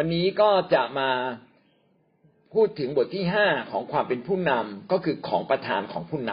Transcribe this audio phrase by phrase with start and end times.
[0.00, 1.10] วันนี้ก็จะมา
[2.54, 6.32] พูดถึงบทที่ห้าของความเป็นผู้นำก็คือของประธานของผู้น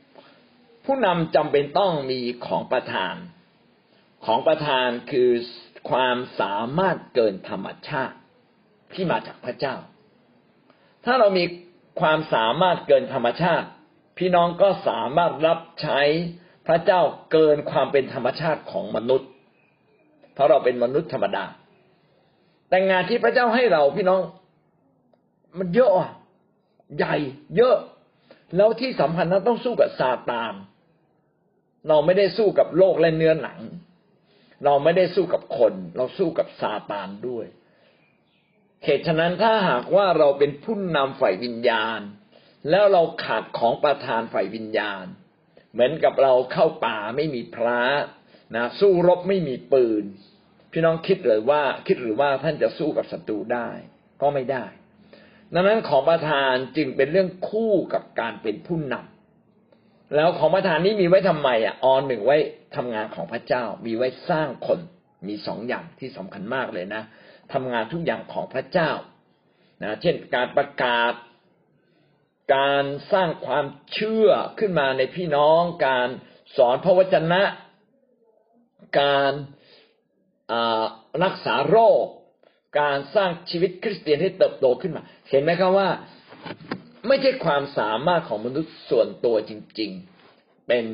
[0.00, 3.14] ำผู้นำจำเป็นต้องมีของประธาน
[4.26, 5.30] ของประธานคือ
[5.90, 8.16] ความสามารถเกินธรรมชาติ
[8.94, 9.76] ที่มาจากพระเจ้า
[11.04, 11.44] ถ้าเรามี
[12.00, 13.68] ความสามารถเกินธรรมชาติ
[14.18, 16.00] พี่น้องก็สามารถรับใช้
[16.66, 17.00] พระเจ้า
[17.32, 19.28] เกินความเป็นธรรมชาติของมนุษย์
[20.34, 21.46] เพราะเราเป็นมนุษย์ธรรมดา
[22.72, 24.22] แต่งานที่พระเจ้าให้เราพี่น้อง
[25.58, 25.90] มันเยอะ
[26.96, 27.16] ใหญ่
[27.56, 27.76] เยอะ
[28.56, 30.52] แล้วที่สำคัญนั้นต้องสู้กับซาตาน
[31.88, 33.60] เราไม่ได้สู้กับโลกและเนื้อหนัง
[34.64, 37.46] เราไม่ได้สู้กับคน เราสู้กับซาตานด้วย
[38.84, 42.00] เหตุฉะนั้นถ้าหากว่าเราเป็นผู้นำฝ่ายวิญญาณ
[42.70, 45.04] แล้วเราขาดของประธานฝ่ายวิญญาณ
[45.72, 47.80] เหมือนกับเราเข้าป่าไม่มีพระ
[48.56, 50.04] นะสู้รบไม่มีปืน
[50.72, 53.68] พี่น้องคิดเลยว่าคิดหรือว่าท่านจะสู้กับศัตรูได้
[54.22, 54.64] ก็ไม่ได้
[55.54, 62.36] ดังนั้นของประธานจึงเป็นเรื่องคู่กับการเป็นผู้นำแล้วของประธานนี้มีไว้ทำไมอะออนหนึ่งไว้
[62.76, 64.78] ทำงานของพระเจ้า มีไว้สร้างคน
[65.28, 67.02] มีสองอย่างที่สำคัญมากเลยนะ
[67.52, 68.90] ทำงานทุกอย่างของพระเจ้า
[69.82, 71.12] นะเช่นการประกาศ
[72.56, 74.28] การสร้างความเชื่อ
[74.58, 76.08] ขึ้นมาในพี่น้อง การ
[76.56, 77.42] สอนพระวจนะ
[79.00, 79.32] การ
[81.24, 82.04] รักษาโรค
[82.80, 85.88] การสร้างชีวิตคริสเตียนให้เติบโตขึ้นมา เห็นไหมครับว่า
[87.08, 89.90] ไม่ใช่ความสามารถของมนุษย์ส่วนตัวจริง
[90.30, 90.84] ๆ เป็น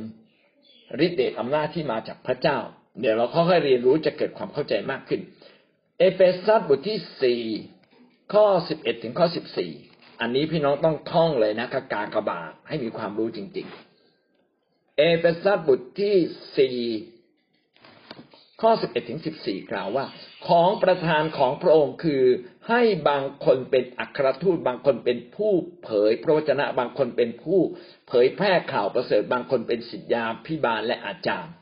[1.04, 2.58] ฤทธิ์เดชอำนาจที่มาจากพระเจ้า
[3.00, 5.20] เดี๋ยวเราค่อยๆเรียนรู้จะเกิดความเข้าใจมากขึ้น
[5.98, 7.42] เอเฟซัสบทที่สี่
[8.32, 9.72] ข้อสิบเอ็ดถึงข้อสิบสี่
[10.20, 13.66] อันนี้พี่น้องต้องท่องเลยนะกากากบาให้มีความรู้จริง
[14.32, 16.14] ๆ เอเฟซัสบทที่
[16.58, 16.76] สี่
[18.62, 20.04] ข้อสิบเอ็ดถึงสิบสี่กล่าวว่า
[20.48, 22.22] ของประธานของพระองค์คือ
[22.68, 25.52] ให้บางคนเป็นอัครทูตบางคนเป็นผู้
[25.84, 27.60] เผยพระวจนะบางคนเป็นผู้
[28.08, 31.52] เผยแพร่ข่าวประเสริฐบางคนเป็นศิษยาพิบาลและอาจารย์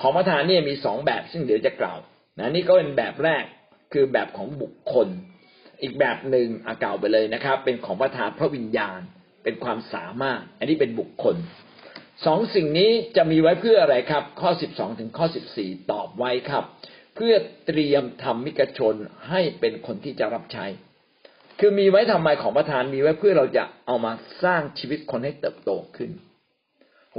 [0.00, 1.98] ของประธานเนี่ยมีสองแบบซึ่งเดี๋ยวจะกล่าว
[2.38, 3.44] นะนี่ก็เป็นแบบแรก
[3.92, 5.08] คือแบบของบุคคล
[5.82, 9.00] อีกแบบหนึ่งอาเก่าไปเลยนะครับ เป็นของประธานพระวิญญาณ
[9.44, 11.36] เป็นความสามารถ อันนี้เป็นบุคคล
[12.26, 16.64] สองสิ่งนี้จะมีไว้เพื่ออะไรครับ ข้อสิบสองถึงข้อสิบสี่ตอบไว้ครับ
[17.14, 17.34] เพื่อ
[17.66, 18.94] เตรียมทำมิกชน
[19.28, 20.66] ให้เป็นคนที่จะรับใช้
[21.58, 24.12] คือมีไว้ทำไมของประธานมีไว้เพื่อเราจะเอามา
[24.44, 26.10] สร้างชีวิตคนให้เติบโตขึ้น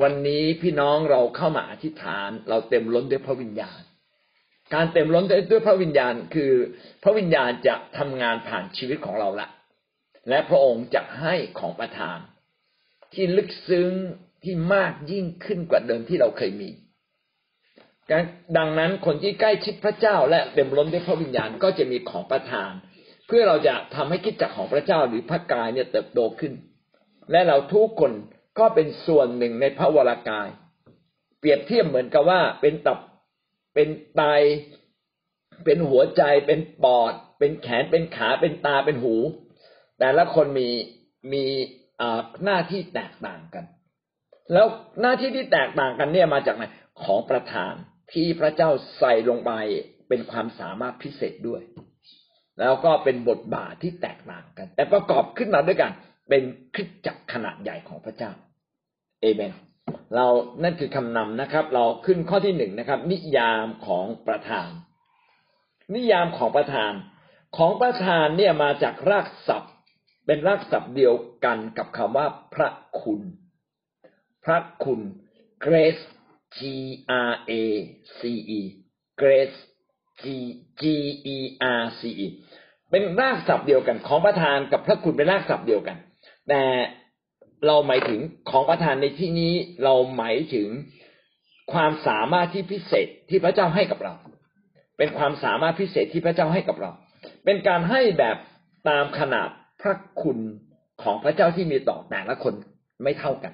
[0.02, 3.80] วันนี้พี่น้องเราเข้ามาอธิษฐาน เราเต็มล้นด้วยพระวิญญาณ
[4.74, 6.52] การเต็มล้นด้วยพระวิญญาณคือ
[7.04, 9.48] พระวิญญาณจะทำงานผ่านชีวิตของเราละ
[10.30, 12.20] และพระองค์จะให้ของประทาน
[13.14, 13.92] ที่ลึกซึ้ง
[14.44, 16.70] ที่มากยิ่งขึ้นกว่าเดิมที่เราเคยมี
[18.58, 22.72] ดังนั้นคนที่ใกล้ชิดพระเจ้าและเต็มล้นด้วยพระวิญญาณก็จะมีของประทาน
[23.28, 26.54] เพื่อเราจะทำให้คิดจักของพระเจ้าหรือพระกายเนี่ยเติบโตขึ้น
[27.32, 28.12] และเราทุกคน
[28.60, 30.48] ก็เป็นส่วนหนึ่งในพระวรากาย
[31.40, 33.00] เปรียบเทียบเหมือนกับว่าเป็นตับ
[33.74, 34.22] เป็นไต
[35.66, 39.16] เป็นหัวใจ เป็นปอด เป็นแขนเป็นขาเป็นตาเป็นหู
[40.00, 40.70] แต่ละคนมี
[41.34, 41.44] มี
[42.44, 43.66] หน้าที่แตกต่างกัน
[44.54, 44.68] แล้ว
[45.02, 46.64] หน้าที่ที่แตกต่างกันเนี่ยมาจากไหน
[47.04, 47.74] ของประธาน
[48.14, 49.52] ที่พระเจ้าใส่ลงไป
[50.08, 51.62] เป็นความสามารถพิเศษด้วย
[52.60, 55.92] แล้วก็เป็นบทบาทที่แตกต่างกัน แต่ประกอบขึ้นมาด้วยกัน
[56.30, 56.44] เป็น
[56.76, 58.32] คริสจักรขนาดใหญ่ของพระเจ้า
[59.22, 59.54] เอเมน
[60.16, 60.28] เรา
[60.64, 64.70] นั่นคือคำนำนะครับ เราขึ้นข้อที่หนึ่งนะครับ นิยามของประธาน
[65.96, 66.94] นิยามของประธาน
[67.58, 69.74] ของประธานเนี่ยมาจากรากศัพท์
[70.26, 71.14] เป็นรากศัพท์เดียว
[71.46, 72.70] กันกับคำว่าพระ
[73.02, 73.22] คุณ
[74.46, 75.00] พระคุณ
[75.66, 76.04] grace
[76.58, 76.60] G
[77.30, 77.54] R A
[78.20, 78.22] C
[78.58, 78.62] E
[79.22, 79.58] grace
[80.22, 80.24] G
[80.82, 80.84] G
[81.36, 81.38] E
[81.80, 82.28] R C E
[82.92, 85.98] เป็นรากศัพท์เดียวกัน ของประธานกับพระคุณเป็นรากศัพท์เดียวกัน
[86.50, 86.64] แต่
[87.68, 89.54] เราหมายถึงของประทานในที่นี้
[89.84, 90.68] เราหมายถึง
[91.74, 94.14] ความสามารถที่พิเศษที่พระเจ้าให้กับเรา
[94.98, 96.92] เป็นความสามารถพิเศษที่พระเจ้าให้กับเรา
[97.46, 98.38] เป็นการให้แบบ
[98.90, 99.50] ตามขนาด
[99.82, 100.38] พระคุณ
[101.04, 102.54] ของพระเจ้าที่มีต่อแต่ละคน
[103.04, 103.54] ไม่เท่ากัน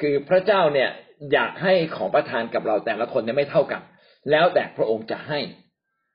[0.00, 0.90] คือพระเจ้าเนี่ย
[1.32, 3.82] อยากให้ของประทานกับเราแต่ละคนเนี่ยไม่เท่ากัน
[4.30, 5.40] แล้วแต่พระองค์จะให้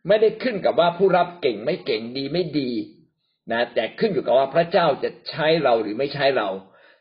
[0.07, 2.71] ไม่ได้ขึ้นกับว่าผู้รับเก่งไม่เก่งดีไม่ดี
[3.51, 6.49] นะแต่ขึ้นอยู่กับว่าพระเจ้าจะใช้เราหรือไม่ใช้เรา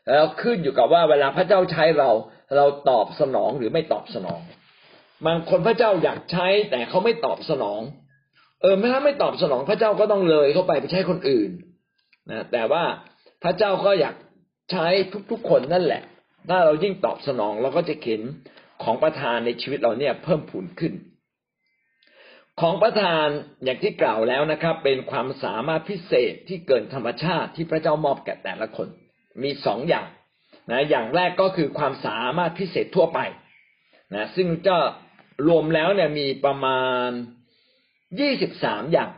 [0.07, 2.09] แล้วขึ้นอยู่กับว่าเวลาพระเจ้าใช้เรา
[2.55, 4.41] เราตอบสนองหรือไม่ตอบสนอง
[5.25, 7.81] บางคนพระเจ้าอยากใช้แต่เขาไม่ตอบสนอง
[8.61, 11.51] เออถ้าไม่ตอบสนองพระเจ้าก็ต้องเลยเข้าไปไปใช้คนอื่น
[12.31, 12.83] นะแต่ว่า
[13.43, 14.15] พระเจ้าก็อยาก
[14.71, 14.85] ใช้
[15.31, 16.03] ทุกๆคนนั่นแหละ
[16.49, 18.21] ถ้าเรายิ่งตอบสนองเราก็จะเห็น
[18.83, 20.93] ของประทานในชีวิตเราเนี่ยเพิ่มพูนขึ้น
[22.61, 23.27] ของประทาน
[23.63, 28.87] อย่างที่กล่าวแล้วนะครับ เป็นความสามารถพิเศษที่เกินธรรมชาติที่พระเจ้ามอบแก่แต่ละคน
[29.43, 30.07] มีสองอย่าง
[30.71, 33.19] นะอย่างแรกก็คือความสามารถพิเศษทั่วไป
[34.15, 34.77] นะซึ่งจะ
[35.47, 37.09] รวมแล้วเนี่ยมีประมาณ
[38.19, 39.11] ยี่สิบสามอย่าง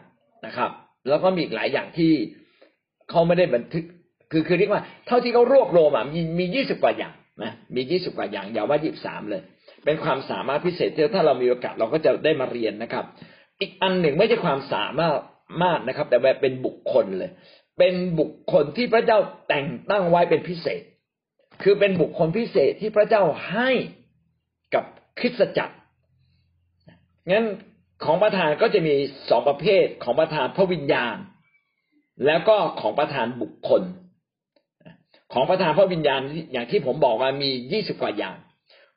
[0.46, 0.72] นะครับ
[1.10, 2.14] แล้วก็มีอีกหลายอย่างที่
[3.10, 3.86] เขาไม่ได้บันทึก
[4.32, 7.14] คือคือเรียกว่าเท่าที่เขารวบรวมมีมียี่สิบกว่าอย่าง
[7.44, 9.42] นะมียี่สิบกว่าอย่างอย่าว่ายี่สิบสามเลย
[9.86, 13.06] เป็นความสามารถพิเศษที่ถ้าเรามีโอกาสเราก็จะได้มาเรียนนะครับ
[13.62, 15.18] อีกอันหนึ่งไม่ใช่ความสามารถ
[15.64, 17.32] มากนะครับ แต่แบบเป็นบุคคลเลย
[17.78, 20.82] เป็นบุคคลที่พระเจ้าแต่งตั้งไว้เป็นพิเศษ
[21.64, 23.70] คือเป็นบุคคลพิเศษที่พระเจ้าให้
[24.74, 24.86] กับ
[25.20, 25.76] คริสตจักร
[27.32, 27.46] งั้น
[28.06, 28.96] ของประธานก็จะมี
[29.30, 31.16] สองประเภทของประธานพระวิญญาณ
[32.26, 33.82] แล้วก็ของประธานบุคคล
[35.34, 38.36] ของประธานพระวิญญาณอย่างที่ผมบอกว่ามียี่สิบกว่าอย่าง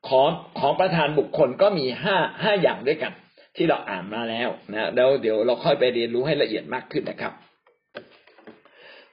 [0.08, 0.28] ของ
[0.60, 3.12] ของประธานบุคคลก็มีห้าห้าอย่างด้วยกัน
[3.56, 7.32] ที่เราอ่านมาแล้วนะแล้วเดี๋ยวเราค่อยไปเรียนรู้ให้ละเอียดมากขึ้นนะครับ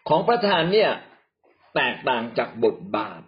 [0.10, 0.90] ของประธานเนี่ย
[1.76, 3.22] แตกต่างจากบทบาท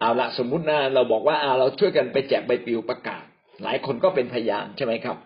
[0.00, 3.24] เอาละสมมุตินะเราบอกว่าอาเราช่วยกันไปแจกใบปลิวประกาศ
[3.62, 5.16] หลายคนก็เป็นพยานใช่ไหมครับ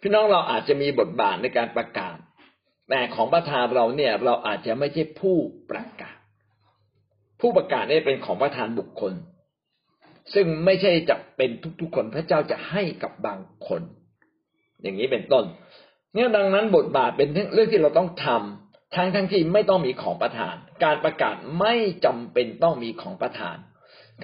[0.00, 2.16] พี่น้องเราอาจจะมีบทบาทในการประกาศ
[2.88, 5.36] แต่ของประธานเราเนี่ยเราอาจจะไม่ใช่ผู้
[5.70, 6.11] ประกาศ
[7.42, 9.12] ผู้ประกาศนี่เป็นของประธานบุคคล
[10.34, 11.50] ซึ่งไม่ใช่จะเป็น
[11.80, 13.82] ทุกๆคนพระเจ้าจะให้กับบางคน
[14.82, 15.44] อย่างนี้เป็นต้น
[16.14, 20.54] เนี่ยดังนั้นบทบาทเป็นเรื่องที่เราต้องทำทั้งทั้งที่ไม่ต้องมีของประธาน
[20.84, 21.74] การประกาศไม่
[22.04, 23.56] จำเป็นต้องมีของประธาน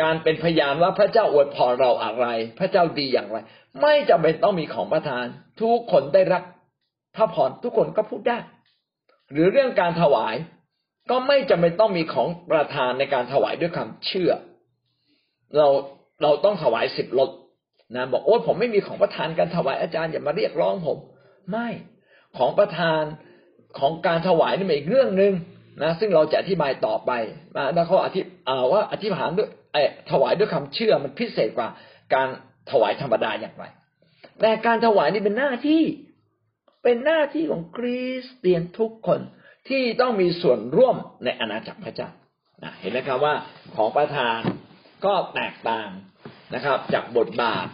[0.03, 2.27] การเป็นพยานว่าพระเจ้าอวยพรเราอะไร
[2.59, 3.37] พระเจ้าดีอย่างไร
[3.83, 5.25] ไม่จำเป็นต้องมีของประทาน
[5.61, 6.43] ทุกคนได้รับ
[7.17, 8.39] พระพรทุกคนก็พูดได้
[9.33, 10.35] หรือเรื่องการถวาย
[11.11, 14.33] ก็ไม่จำเป็นต้องมีของประทานในการถวายด้วยความเชื่อ
[15.57, 15.67] เรา
[16.23, 17.31] เราต้องถวายสิบรถ
[17.97, 20.99] นะบอกโอ้ผมไม่มีของประทานการถวายอาจารย์อย่ามาเรียกร้องผม
[21.51, 21.69] ไม่
[22.39, 23.03] ของประทาน
[23.79, 25.33] ของการถวายนี่เป็นอีกเรื่องหนึ่ง
[25.83, 27.11] นะซึ่งเราจะอธิบายต่อไป
[27.57, 28.21] นะแล้วเขาอธิ
[28.73, 29.49] ว่าอธิษฐานด้วย
[30.11, 31.69] ถวายด้วยคำเชื่อมันพิเศษกว่า
[32.15, 32.29] การ
[32.71, 33.65] ถวายธรรมดาอย่างไร
[34.41, 35.83] แต่การถวายนี่เป็นหน้าที่
[36.85, 39.21] เป็นหน้าที่ของคริสเตียนทุกคน
[39.69, 42.09] ที่ต้องมีส่วนร่วมในอาณาจักรพระเจ้า
[42.81, 43.35] เห็นไหมครับว่า
[43.77, 44.39] ของประธาน
[45.05, 45.91] ก็แตกต่าง
[46.55, 47.67] นะครับ จากบทบาท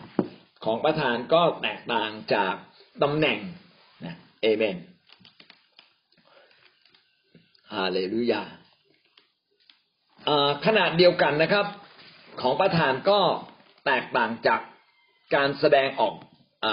[0.65, 2.55] ของประธานก็แตกต่างจาก
[3.03, 3.39] ตำแหน่ง
[4.05, 4.77] นะเอเมน
[7.73, 8.43] ฮาเลลูยา
[10.67, 11.67] ขนาดเดียวกันนะครับ
[12.41, 13.21] ของประธานก็
[13.87, 14.61] แตกต่างจาก
[15.35, 16.15] การแสดงออก
[16.65, 16.67] อ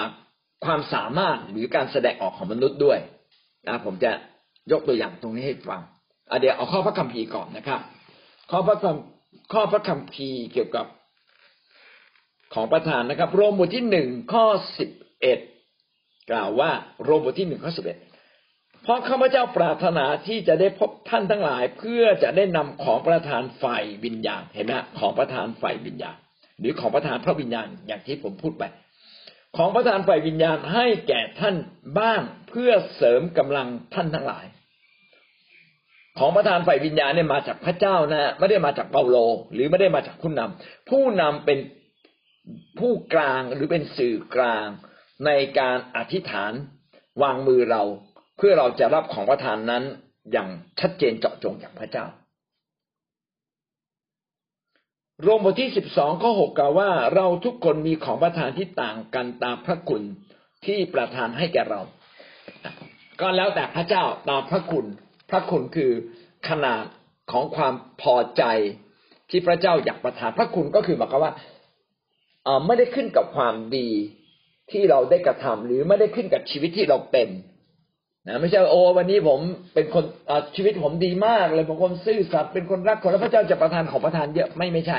[0.65, 2.99] ความสามารถหรือการแสดงออกของมนุษย์ด้วย
[3.67, 4.11] นะผมจะ
[4.71, 5.81] ยกตัวอย่างตรงนี้ให้ฟัง
[6.39, 7.79] เดี๋ยวเอาข้อพระคัมภีร์ก่อนนะครับ
[8.51, 10.85] ข้อพระคำข้อพระคัมภีร์เกี่ยวกับ
[12.53, 14.45] ของประธานนะครับ โรมบทที่หนึ่งข้อ
[14.77, 14.89] สิบ
[15.21, 15.39] เอ็ด
[16.31, 16.71] กล่าวว่า
[17.03, 17.97] โรมบทที่หนึ่งข้อสิบเอ็ด
[18.83, 26.17] เพราะข้าพเจ้าปรารถนาที่จะได้พบท่านทั้งหลาย เพื่อจะได้นำของประธานฝ่ายวิญญาณเห็นไหมของประธานฝ่ายวิญญาณ
[26.59, 28.63] หรือของประธานพระวิญญาณอย่างที่ผมพูดไป
[29.57, 31.55] ของประธานฝ่ายวิญญาณให้แก่ท่าน
[31.99, 34.45] บ้างเพื่อเสริมกำลังท่านทั้งหลาย
[36.17, 39.17] ของประธานฝ่ายวิญญาณเนี่ยมาจากพระเจ้านะ ไม่ได้มาจากเปาโล
[39.53, 41.59] หรือไม่ได้มาจากผู้นำผู้นำเป็น
[42.79, 44.67] ผู้กลางหรือเป็นสื่อกลาง
[45.25, 46.53] ในการอธิษฐาน
[47.23, 47.83] วางมือเรา
[48.37, 49.83] เพื่อเราจะรับของประทานนั้น
[50.31, 50.49] อย่าง
[50.79, 52.05] ชัดเจนเจาะจงจากพระเจ้า
[55.23, 60.01] โรมบทที่สิบสองข้อหกกล่าวว่าเราทุกคนมีของประทานที่ต่างกันตามพระคุณ
[60.65, 61.81] ที่ประทานให้แก่เรา
[63.21, 64.85] ก็แล้วแต่พระเจ้าตามพระคุณ
[65.29, 65.91] พระคุณคือ
[66.49, 66.83] ขนาด
[67.31, 68.43] ของความพอใจ
[69.29, 71.33] ที่พระเจ้าอยากประทาน พระคุณก็คือหมายความว่า
[72.65, 73.89] ไม่ได้ขึ้นกับความดี
[74.71, 77.29] ที่เราได้กระทำหรือไม่ได้ขึ้นกับชีวิตที่เราเป็น
[78.27, 79.39] นะไม่ใช่โอ้วันนี้ผม
[79.73, 80.03] เป็นคน
[80.55, 84.97] ชีวิตผมดีมากเลยผมคนซื่อสัตย์เป็นคนรักคนแล้วพระเจ้าจะประทานของประทานเยอะไม่ไม่ใช่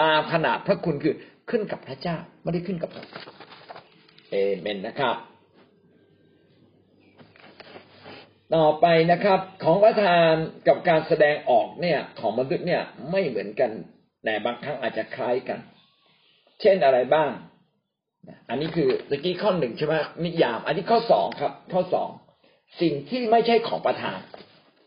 [0.00, 1.14] ตามขนาดพระคุณคือ
[1.50, 3.04] ขึ้นกับพระเจ้าไม่ได้ขึ้นกับเรา
[4.30, 5.16] เอเมนนะครับ
[8.54, 10.32] ต่อไปนะครับ ของประทาน
[10.68, 13.70] กับการแสดงออกเนี่ย ของมนุษย์เนี่ยไม่เหมือนกัน
[14.24, 15.58] แต่บางครั้งอาจจะคล้ายกัน
[16.60, 17.30] เช่นอะไรบ้าง
[18.48, 22.08] อันนี้คือตะกี้ข้อหนึ่งใช่ไหมนิยาม อันนี้ข้อสองครับ ข้อสอง
[22.80, 24.18] สิ่งที่ไม่ใช่ของประทาน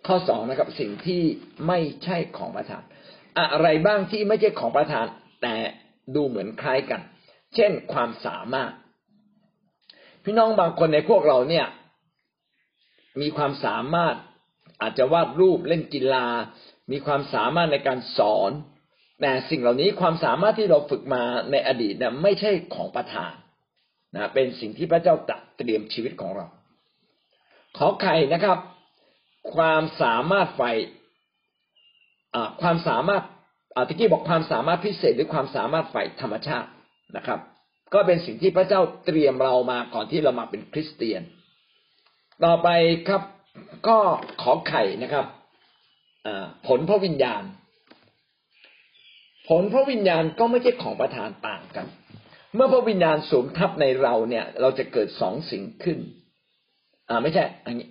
[0.07, 1.21] ข้อสองนะครับ สิ่งที่
[1.67, 2.83] ไม่ใช่ของประทาน
[3.39, 5.05] อะไรบ้างที่ไม่ใช่ของประทาน
[5.41, 5.55] แต่
[6.15, 7.01] ดูเหมือนคล้ายกัน
[7.55, 8.71] เช่นความสามารถ
[10.23, 11.67] พี่น้องบางคนในพวกเราเนี่ย
[13.21, 14.15] มีความสามารถ
[14.81, 16.27] อาจจะวาดรูปเล่นกีฬา
[16.91, 18.51] มีความสามารถในการสอน
[19.21, 23.33] แต่สิ่งเหล่านี้ความสามารถที่เราฝึกมาในอดีตเนี่ยไม่ใช่ของประทาน
[24.15, 26.47] นะเป็นสิ่งที่พระเจ้าตรัสเตรียมชีวิตของเรา
[27.77, 28.57] ขอไข่นะครับ
[29.55, 30.61] ความสามารถไฟ
[32.61, 33.23] ความสามารถ
[33.75, 36.69] อาตะกี้บอกความสามารถพิเศษหรือความสามารถฝ่ายธรรมชาติ
[37.17, 37.39] นะครับ
[37.93, 41.21] ก็เป็นสิ่งที่พระเจ้าเตรียมเรามาก่อนที่เรามาเป็นคริสเตียน
[42.43, 42.67] ต่อไป
[43.07, 43.21] ครับ
[43.87, 43.97] ก็
[44.41, 45.25] ขอไข่นะครับ
[46.67, 47.43] ผลพระวิญญาณ
[49.49, 51.87] ผลพระวิญญาณก็ไม่ใช่ของประทานต่างกัน
[52.55, 55.99] เมื่อพระวิญญาณสวมทับในเราเนี่ย เราจะเกิดสองสิ่งขึ้น
[57.11, 57.87] อ่าไม่ใช่อันนี้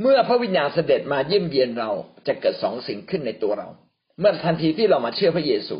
[0.00, 1.90] เมื่อพระวิญญาณเสด็จมาเยี่ยมเยียนเรา
[2.26, 3.68] จะเกิดสองสิ่งขึ้นในตัวเรา
[4.18, 5.76] เมื่อทันทีที่เรามาเชื่อพระเยซู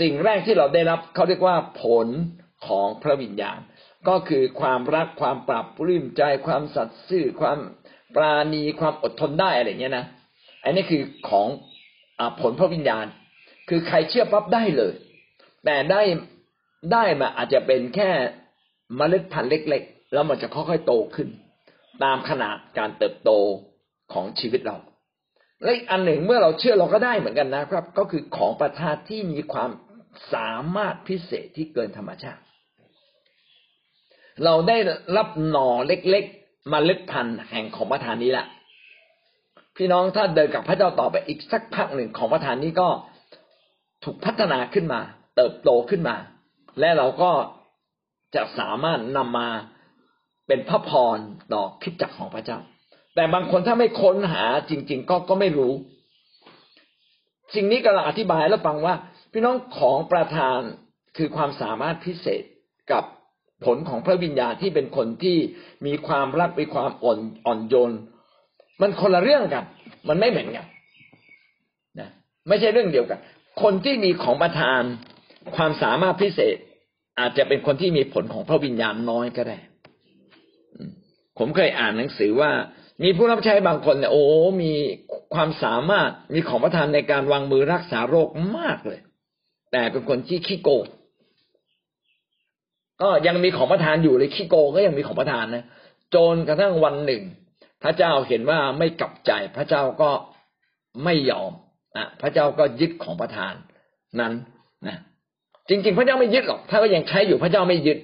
[0.00, 2.08] สิ่งแรกที่เราได้รับเขาเรียกว่าผล
[2.66, 3.58] ของพระวิญญาณ
[4.08, 7.58] ก็คือความรักความปรับปลื้มใจความสัตย์ซื่อความ
[8.16, 10.04] ปราณีความอดทนได้อะไรเงี้ยนะ
[10.64, 11.48] อันนี้คือของ
[12.18, 13.06] อผลพระวิญญาณ
[13.68, 14.94] คือใครเชื่อปั๊บได้เลย
[15.64, 16.02] แต่ได้
[16.92, 18.10] ได้มาอาจจะเป็นแค่
[18.96, 21.28] เมล็ดพันธุ์เล็ก ๆ แล้วมันจะค่อยๆโตขึ้น
[22.04, 23.30] ตามขนาดการเติบโต
[24.12, 24.76] ของชีวิตเรา
[25.62, 29.70] และอีกอันหนึ่งเมื่อเราเชื่อเราก็ได้เหมือนกันนะครับ ก็คือของประทานที่มีความ
[30.32, 32.42] สามารถพิเศษที่เกินธรรมชาติ
[34.44, 34.76] เราได้
[35.16, 38.46] รับหน่อเล็กๆมเมล็ดพันธุ์แห่งของประทานนี้แหละ
[39.76, 42.88] พี่น้องถ้าเดินกับพระเจ้าต่อไปอีกสักพักหนึ่งของประทานนี้ก็
[44.04, 45.00] ถูกพัฒนาขึ้นมา
[45.36, 46.16] เติบโตขึ้นมา
[46.80, 47.30] และเราก็
[48.34, 49.48] จะสามารถนำมา
[50.50, 51.18] เป็นพระพร
[51.52, 52.58] ต่อคิดจักของพระเจ้า
[53.14, 55.72] แต่บางคนถ้าไม่ค้นหาจริง ๆ ก็ก็ไม่รู้
[57.54, 58.94] สิ่งนี้กำลังอธิบายแล้วฟังว่า
[59.32, 60.60] พี่น้องของประธาน
[61.16, 62.42] คือความสามารถพิเศษ
[62.92, 63.04] กับ
[63.64, 65.36] ผลของพระวิญญาณที่เป็นคนที่
[65.86, 67.92] มีความรักมีความอ่อนอ่อนโยน
[68.80, 69.64] มันคนละเรื่องกัน
[70.08, 70.66] มันไม่เหมือนกัน
[72.00, 72.08] นะ
[72.48, 73.18] ไม่ใช่เรื่องเดียวกัน
[73.62, 74.82] คนที่มีของประทาน
[75.56, 76.56] ความสามารถพิเศษ
[77.18, 79.58] อาจจะเป็นคนที่มีผลของพระวิญญาณน้อยก็ได้
[81.40, 82.50] ผมเคยอ่านหนังสือว่า
[83.02, 84.24] มีผู้รับใช้บางคนเนี่ยโอ้
[84.62, 84.72] มี
[85.34, 89.00] ความสามารถมีของประทานในการวางมือรักษาโรคมากเลย
[89.72, 90.84] แต่เป็นคนที่ขี้โกง
[93.02, 95.64] ก็ยังมีของประทานอยู่เลยขี้โกงก็ยังมีของประทานนะ
[96.14, 97.22] จนกระทั่งวันหนึ่ง
[97.82, 100.10] พระเจ้าเห็นว่าไม่กลับใจ พระเจ้าก็
[101.04, 101.52] ไม่ยอม
[101.96, 103.54] อะพระเจ้าก็ยึดของประทาน
[104.20, 104.32] นั้น
[104.86, 104.96] นะ
[105.68, 107.98] จริง ๆ พระเจ้าไม่ยึดหรอก ถ้าก็ยังใช้อยู่พระเจ้าไม่ยึด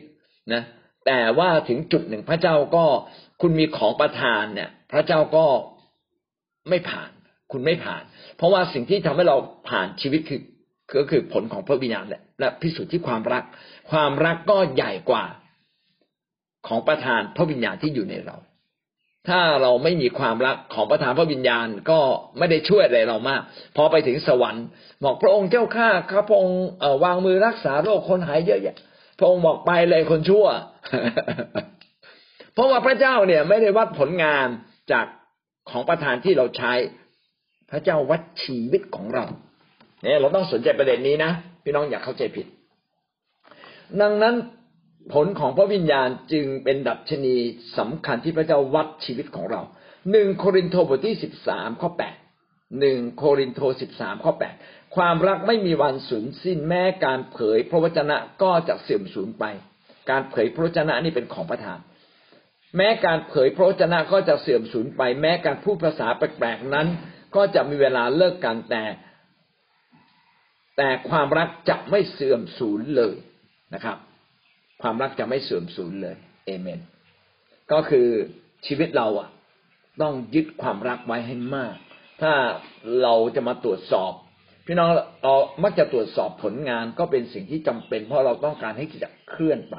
[0.55, 0.63] นะ
[1.07, 2.85] แต่ว่าถึงจุดหนึ่งพระเจ้าก็
[3.41, 5.45] คุณมีของประทานเนี่ย พระเจ้าก็
[6.69, 7.11] ไม่ผ่าน
[7.53, 8.03] คุณไม่ผ่าน
[8.37, 9.37] เพราะว่าสิ่งที่ทำให้เรา
[9.69, 10.41] ผ่านชีวิตคือ
[10.99, 13.45] ก็คือผลของพระวิญญาณแหละและพิสูจน์ที่ความรัก
[13.91, 15.25] ความรักก็ใหญ่กว่า
[16.69, 18.37] ของประทานพระวิญญาณที่อยู่ในเรา
[19.29, 22.01] ถ้าเราไม่มีความรักของประธานพระวิญญาณก็
[22.39, 23.43] ไม่ได้ช่วยอะไรเรามาก
[23.77, 24.67] พอไปถึงสวรรค์
[25.05, 26.63] บอกพระองค์เจ้าข้าข้าพระองค์
[27.05, 28.77] วางมือรักษาโรคคนหายเยอะแยะ
[29.19, 30.47] พระองค์บอกไปเลยคนชั่ว
[32.57, 34.49] เพราะว่าพระเจ้าเนี่ยไม่ได้วัดผลงาน
[34.93, 35.07] จาก
[35.71, 36.73] ของประธานที่เราใช้
[37.71, 39.25] พระเจ้าวัดชีวิตของเรา
[40.03, 41.33] เนี่ยเราต้องสนใจประเด็นนี้นะ
[41.65, 42.47] พี่น้องอย่าเข้าใจผิด
[44.01, 44.35] ดังนั้น
[45.15, 47.37] ผลของพระวิญญาณจึงเป็นดัชนี
[47.79, 49.63] สำคัญที่พระเจ้าวัดชีวิตของเรา
[50.13, 52.17] หนึ่งโครินโตบทที่สิบสามข้อแปด
[52.81, 54.55] หนึ่งโครินโตสิบสามข้อแปด
[54.97, 59.45] ความรักไม่มีวันสูญสิ้นแม้การเผยพระวจนะก็จะเสื่อมสูญไป
[60.11, 61.79] การเผยพระวจนะนี่เป็นของประทาน
[62.77, 66.87] แม้การเผยพระวจนะก็จะเสื่อมสูญไป แม้การพูดภาษาแปลกๆนั้น
[67.37, 68.85] ก็จะมีเวลาเลิกกันแต่
[70.77, 73.15] แต่ความรักจะไม่เสื่อมสูญเลย
[73.75, 73.97] นะครับ
[74.83, 76.17] ความรักจะไม่เสื่อมสูญเลย
[76.47, 76.81] เอเมน
[77.73, 78.09] ก็คือ
[78.67, 79.29] ชีวิตเราอะ
[80.03, 81.77] ต้องยึดความรักไว้ให้มาก
[82.23, 82.33] ถ้า
[83.03, 84.13] เราจะมาตรวจสอบ
[84.67, 84.91] พี่น้อง
[85.23, 89.77] เรามักจะตรวจสอบผลงานก็เป็นสิ่งที่จำเป็น เพราะเราต้องการให้กิจเคลื่อนไป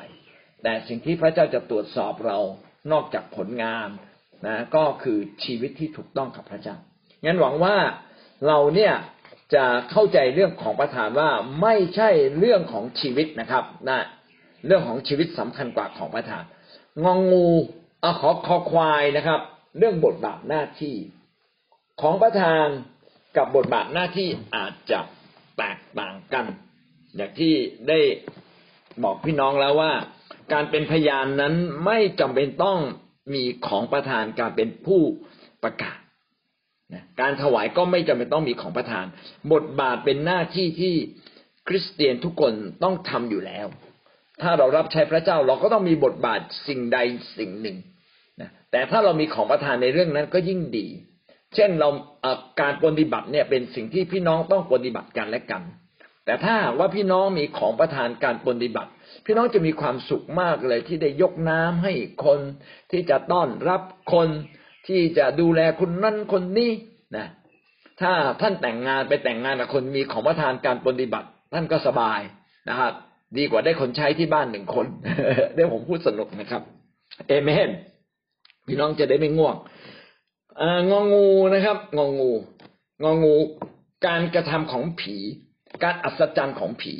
[0.63, 2.39] แต่สิ่งที่พระเจ้าจะตรวจสอบเรา
[2.91, 3.89] นอกจากผลงาน
[4.47, 6.75] นะก็คือชีวิตที่ถูกต้องกับพระเจ้า
[7.25, 7.75] งั้นหวังว่า
[8.47, 8.93] เราเนี่ย
[9.55, 11.29] จะเข้าใจเรื่องของประธานว่า
[11.61, 13.99] ไม่ใช่เรื่องของชีวิตนะครับนะ
[14.65, 16.43] เรื่องของชีวิตสำคัญกว่าของประธาน
[17.03, 17.47] งองงู
[18.03, 19.39] อขอคอควายนะครับ
[19.77, 20.95] เรื่องบทบาทหน้าที่
[22.01, 22.65] ของประธาน
[23.37, 24.99] กับบทบาทหน้าที่อาจจะ
[25.57, 26.45] แตกต่างกัน
[27.15, 27.53] อย่างที่
[27.89, 27.99] ได้
[29.03, 29.91] บอกพี่น้องแล้วว่า
[30.53, 31.53] การเป็นพยานนั้น
[31.85, 32.79] ไม่จำเป็นต้อง
[33.33, 35.01] มีของประธานการเป็นผู้
[35.63, 35.97] ประกาศ
[37.21, 39.05] การถวายก็ไม่จำเป็นต้องมีของประธาน
[39.53, 40.93] บทบาทเป็นหน้าที่ที่
[41.67, 43.67] คริสเตียนทุกคนต้องทำอยู่แล้ว
[44.41, 46.97] ถ้าเรารับใช้พระเจ้าเราก็ต้องมีบทบาทสิ่งใด
[47.37, 47.77] สิ่งหนึ่ง
[48.41, 50.87] นะแต่ถ้าเรามีของประทานในเรื่องนั้นก็ยิ่งดี
[51.55, 51.89] เช่นเรา
[52.61, 55.61] การปฏิบัติเนี่ยเป็นสิ่งที่พี่น้องต้องปฏิบัติกันและกัน
[56.25, 58.91] แต่ถ้าว่าพี่น้องมีของประทานการปฏิบัติ
[59.25, 61.93] พี่น้องจะมีความสุขมากเลย ที่ได้ยกน้ำให้
[62.25, 62.39] คน
[62.91, 63.81] ที่จะต้อนรับ
[64.13, 64.27] คน
[64.87, 66.71] ที่จะดูแลคนนั้นคนนี้
[67.17, 67.27] นะ
[68.01, 72.21] ถ้าท่านแต่งงานไปแต่งงานกับคนมีของประทานการปฏิบัติ ท่านก็สบาย
[72.69, 72.93] นะครับ
[73.37, 74.85] ดีกว่าได้คนใช้ที่บ้านหนึ่งคน
[75.53, 76.61] เดี๋ยวผมพูดสนุกนะครับ
[77.27, 77.69] เอเมน
[78.67, 79.55] พี่น้องจะได้ไม่ง่วง
[80.89, 82.31] งองูนะครับ งองู
[83.03, 83.35] งองู
[84.07, 85.15] การกระทำของผี
[85.83, 86.95] การอัศจรรย์ของผี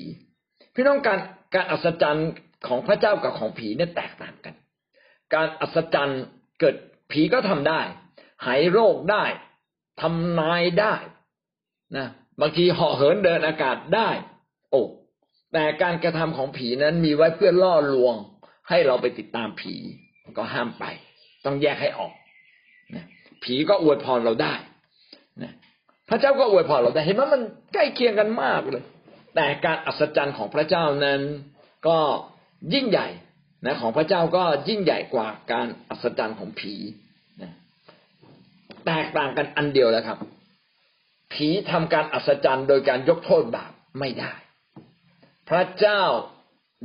[0.75, 1.19] พี่น้องการ
[1.53, 2.29] การอัศจรรย์
[2.67, 4.55] ของพระเจ้ากับของผีเนี่ยแตกต่างกัน
[5.33, 6.21] การอัศจรรย์
[6.59, 6.75] เกิด
[7.11, 7.81] ผีก็ทำได้
[8.45, 9.23] หายโรคได้
[10.01, 10.93] ทำนายได้
[11.97, 12.07] นะ
[12.41, 14.09] บางทีเหาะเหินเดินอากาศได้
[14.71, 14.81] โอ้
[15.53, 18.15] แต่การกระทำของผีนั้นมีไว้เพื่อล่อลวง
[18.69, 19.75] ให้เราไปติดตามผี
[20.37, 20.85] ก็ห้ามไป
[21.45, 22.13] ต้องแยกให้ออก
[22.95, 23.05] นะ
[23.43, 24.53] ผีก็อวยพรเราได้
[25.43, 25.53] นะ
[26.09, 27.41] พระเจ้าก็อวยพรเราได้เห็นว่ามัน
[27.73, 28.83] ใกล้เคียงกันมากเลย
[29.39, 31.21] แต่การอัศจรรย์ของพระเจ้านั้น
[31.87, 31.99] ก็
[32.73, 33.07] ยิ่งใหญ่
[33.65, 36.73] นะของพระเจ้าก็ยิ่งใหญ่กว่าการอัศจรรย์ของผี
[37.41, 37.53] นะ
[38.85, 40.19] แตกต่างกันอันเดียวแล้วครับ
[41.33, 44.33] ผีทำการอัศจรรย์โดยการยกโทษบาปไม่ได้
[45.49, 46.01] พระเจ้า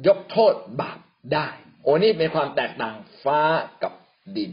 [0.07, 0.99] ยกโทษบาป
[1.35, 1.49] ได้
[1.83, 2.95] โอ้นี่เป็นความแตกต่าง
[3.25, 3.41] ฟ้า
[3.83, 3.93] กับ
[4.37, 4.53] ดิน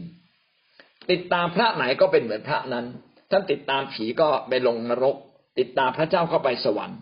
[1.10, 2.86] ติดตามพระไหนก็เป็นเหมือนพระนั้น
[3.30, 5.16] ท่านติดตามผีก็ไปลงนรก
[5.58, 7.00] ติดตามพระเจ้าเข้าไปสวรรค์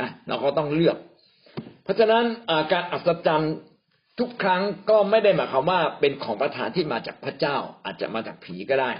[0.00, 0.96] อะเราก็ต้องเลือก
[1.82, 2.24] เพราะฉะนั้น
[2.72, 3.54] การอัศจรรย์
[4.18, 8.90] ทุกครั้งก็ไม่ได้หมายความว่าเป็นของประทานที่มาจากพระเจ้า อาจจะมาจากผีก็ได้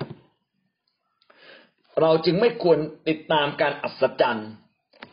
[2.00, 4.48] เราจึงไม่ควรติดตามการอัศจรรย์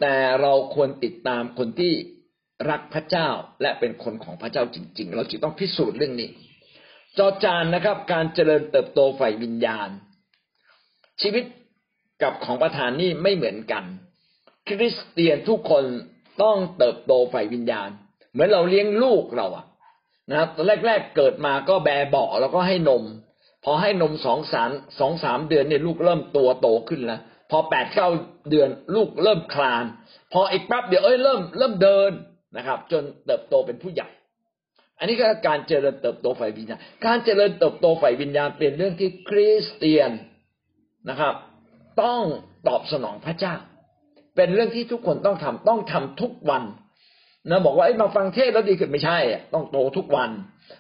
[0.01, 1.93] แต่เราควรติดตามคนที่
[2.69, 3.27] รักพระเจ้า
[3.61, 6.29] และเป็นคนของพระเจ้าจริง ๆ เราจึงต้องพิสูจน์เรื่องนี้
[7.17, 9.89] จอจานนะครับ การเจริญเติบโตฝ่ายวิญญาณ
[11.21, 11.43] ชีวิต
[12.23, 13.83] กับของประทานนี่ไม่เหมือนกัน
[14.67, 15.83] คริสเตียนทุกคน
[16.43, 17.89] ต้องเติบโตฝ่ายวิญญาณ
[18.31, 19.65] เหมือนเราเลี้ยงลูกเราอะ
[20.29, 23.03] นะครับตอนแรกๆเกิดมาก็แบเบาแล้วก็ให้นม
[23.65, 27.21] พอให้นมสองสามสองสามเดือนเนี่ยลูกเริ่มตัวโตขึ้นแล้ว
[27.51, 28.09] พอแปดเก้า
[28.49, 29.85] เดือนลูกเริ่มคลาน
[30.33, 32.11] พออีกแป๊บเดียวเอ้ยเริ่มเริ่มเดิน
[32.57, 34.07] นะครับ จนเติบโตเป็นผู้ใหญ่
[34.99, 40.11] อันนี้ก็การเจริญเติบโตฝ่ายวิญญาณ การเจริญเติบโตฝ่ายวิญญาณเป็นเรื่องที่คริสเตียน
[41.09, 41.35] นะครับ
[42.01, 42.21] ต้อง
[42.67, 43.55] ตอบสนองพระเจ้า
[44.35, 46.63] เป็นเรื่องที่ทุกคนต้องทำต้องทำทุกวัน
[47.49, 49.17] นะบอกว่าไอ้มาฟังเทศแล้วดีขึ้นไม่ใช่
[49.53, 50.29] ต้องโตทุกวัน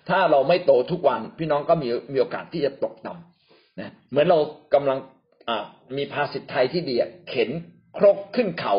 [0.09, 4.39] ถ้าเราไม่โตทุกวัน พี่น้องก็มีมีโอกาสที่จะตกต่ำนะเหมือนเรา
[4.73, 4.97] กำลัง
[5.97, 6.95] มีภาษิตไทยที่ดี
[7.29, 7.49] เข็น
[7.97, 8.75] ครกขึ้นเขา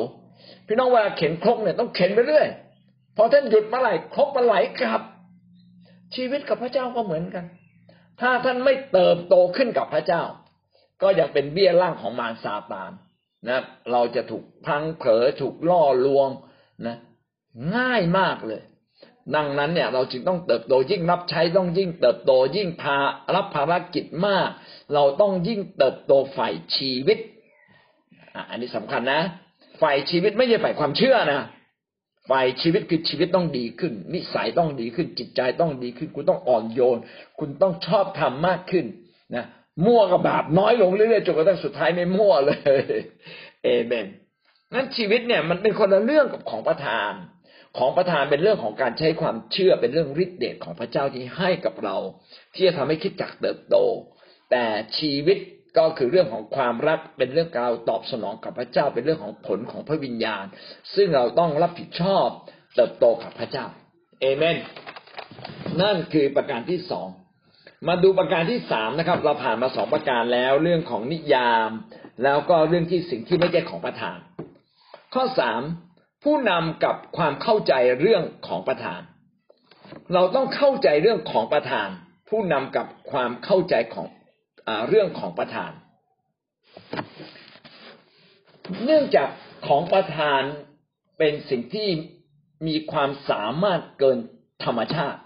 [0.67, 2.49] พี่น้องเวลาเข็นครกเนี่ยต้องเข็นไปเรื่อย
[3.17, 5.03] พอท่านหยุดมื่อไหร่ครกมันไหลกลับ
[6.15, 7.45] ชีวิตกับพระเจ้าก็เหมือนกัน
[8.21, 10.23] ถ้าท่านไม่เติบโตขึ้นกับพระเจ้า
[11.03, 12.93] ก็ยังเป็นเบี้ยล่างของมารซาตาน
[13.48, 13.61] นะ
[13.92, 16.28] เราจะถูกพังเผลอถูกล่อลวง
[16.87, 16.96] นะ
[17.76, 18.62] ง่ายมากเลย
[19.37, 22.96] ดังนั้นเนี่ย เราจึงต้องเติบโตยิ่งรับใช้ต้องยิ่งเติบโตยิ่งพา
[23.35, 24.48] รับภารกิจมาก
[24.94, 27.18] เราต้องยิ่งเติบโตฝ่ายชีวิต
[28.50, 29.20] อันนี้สำคัญนะ
[29.83, 31.40] ฝ่ายชีวิตไม่ใช่ฝ่ายความเชื่อนะ
[32.30, 36.98] ฝ่ายชีวิตคือชีวิตต้องดีขึ้น นิสัยต้องดีขึ้น จิตใจต้องดีขึ้น คุณต้องอ่อนโยน
[37.38, 38.85] คุณต้องชอบทำมากขึ้น
[39.37, 39.44] นะ
[39.85, 42.83] มั่วกับบาปน้อยลงเรื่อยๆจนกระทั่งสุดท้ายไม่มั่วเลย
[43.65, 44.07] เอเมน
[44.75, 47.13] นั้นชีวิตเนี่ยมันเป็นคนละเรื่องกับของประทาน
[47.79, 51.97] ของประทานเป็นเรื่องของการใช้ความเชื่อเป็นเรื่องฤทธิเดชของพระเจ้าที่ให้กับเรา
[52.55, 53.77] ที่จะทำให้คิดจักเติบโต
[54.51, 54.65] แต่
[54.99, 55.39] ชีวิต
[55.79, 60.45] ก็คือเรื่องของความรักเป็นเรื่องการตอบสนองกับพระเจ้าเป็นเรื่องของผลของพระวิญญาณ
[60.95, 62.27] ซึ่งเราต้องรับผิดชอบ
[62.77, 63.67] เติบโตกับพระเจ้า
[64.21, 64.57] เอเมน
[65.83, 67.09] นั่นคือประการที่สอง
[67.88, 71.70] มาดูประการที่สามนะครับ เราผ่านมาสองประการแล้วเรื่องของนิยาม
[72.23, 74.18] แล้วก็เรื่องที่สิ่งที่ไม่ใช่ของประทาน
[75.14, 75.61] ข้อสาม
[76.25, 79.01] ผู้นำกับความเข้าใจเรื่องของประธาน
[80.14, 81.88] เราต้องเข้าใจเรื่องของประธาน
[82.29, 84.07] ผู้นำกับความเข้าใจของ
[84.68, 85.73] อเรื่องของประธาน
[88.85, 89.29] เนื่องจาก
[89.66, 90.42] ของประธาน
[91.18, 91.88] เป็นสิ่งที่
[92.66, 94.18] มีความสามารถเกิน
[94.64, 95.20] ธรรมชาติ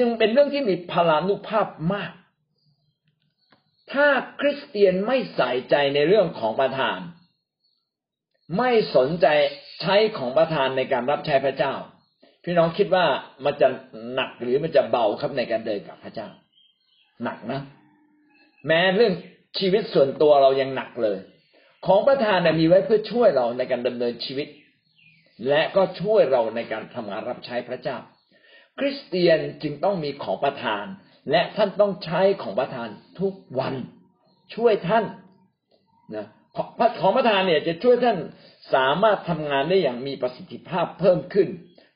[0.00, 2.12] ยังเป็นเรื่องที่มีพลานุภาพมาก
[3.92, 4.06] ถ้า
[4.40, 6.98] คริสเตียนไม่ใส่ใจในเรื่องของประธาน
[8.58, 9.26] ไม่สนใจ
[9.80, 11.74] ใช้ของประทานในการรับใช้พระเจ้า
[12.44, 13.06] พี่น้องคิดว่า
[13.44, 13.68] มันจะ
[14.14, 16.28] หนักหรือมันจะเบาครับในการเดินกับพระเจ้า
[17.24, 17.60] หนักนะ
[18.66, 19.14] แม้เรื่อง
[19.58, 21.18] ชีวิตส่วนตัวเรายังหนักเลย
[21.86, 24.48] ของประทานมีไว้เพื่อช่วยเราในการดำเนินชีวิต
[25.48, 27.96] และก็ช่วยเราในการทำงานรับใช้พระเจ้า
[28.78, 30.84] คริสเตียนจึงต้องมีของประทาน
[31.30, 32.88] และท่านต้องใช้ของประทาน
[33.20, 33.74] ทุกวัน
[34.54, 35.04] ช่วยท่าน
[36.16, 36.26] นะ
[37.00, 38.18] ของประทานเนี่ยจะช่วยท่าน
[38.74, 41.48] สามารถทำงานได้อย่างมีประสิทธิภาพเพิ่มขึ้น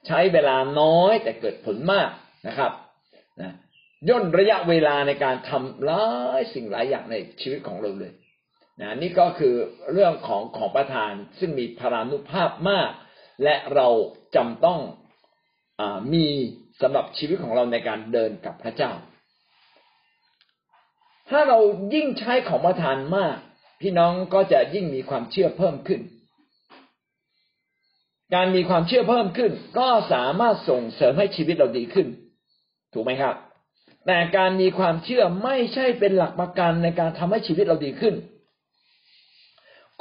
[0.06, 2.08] ใช้เวลาน้อยแต่เกิดผลมาก
[2.46, 2.72] นะครับ
[3.40, 3.54] นะ
[4.08, 6.06] ย่นระยะเวลาในการทำหลา
[6.40, 8.12] ยสิ่งหลายอย่างในชีวิตของเราเลย
[8.80, 9.54] นะนี่ก็คือ
[9.92, 12.90] เรื่องของของประทานซึ่งมีพรานุภาพมาก
[13.42, 13.88] และเรา
[14.36, 14.80] จำต้อง
[15.80, 15.82] อ
[16.14, 16.28] มี
[16.80, 18.92] สำหรับชีวิตของเราในการเดินกับพระเจ้า
[21.30, 21.58] ถ้าเรา
[21.94, 23.36] ยิ่งใช้ของประทานมาก
[23.80, 26.00] พี่น้องก็จะยิ่งมีความเชื่อเพิ่มขึ้น
[28.34, 32.06] การมีความเชื่อเพิ่มขึ้น ก็สามารถส่งเสริมให้ชีวิตเราดีขึ้น
[32.92, 33.34] ถูกไหมครับ
[34.06, 38.14] แต่การมีความเชื่อไม่ใช่เป็นหลักประกันในการทำให้ชีวิตเราดีขึ้น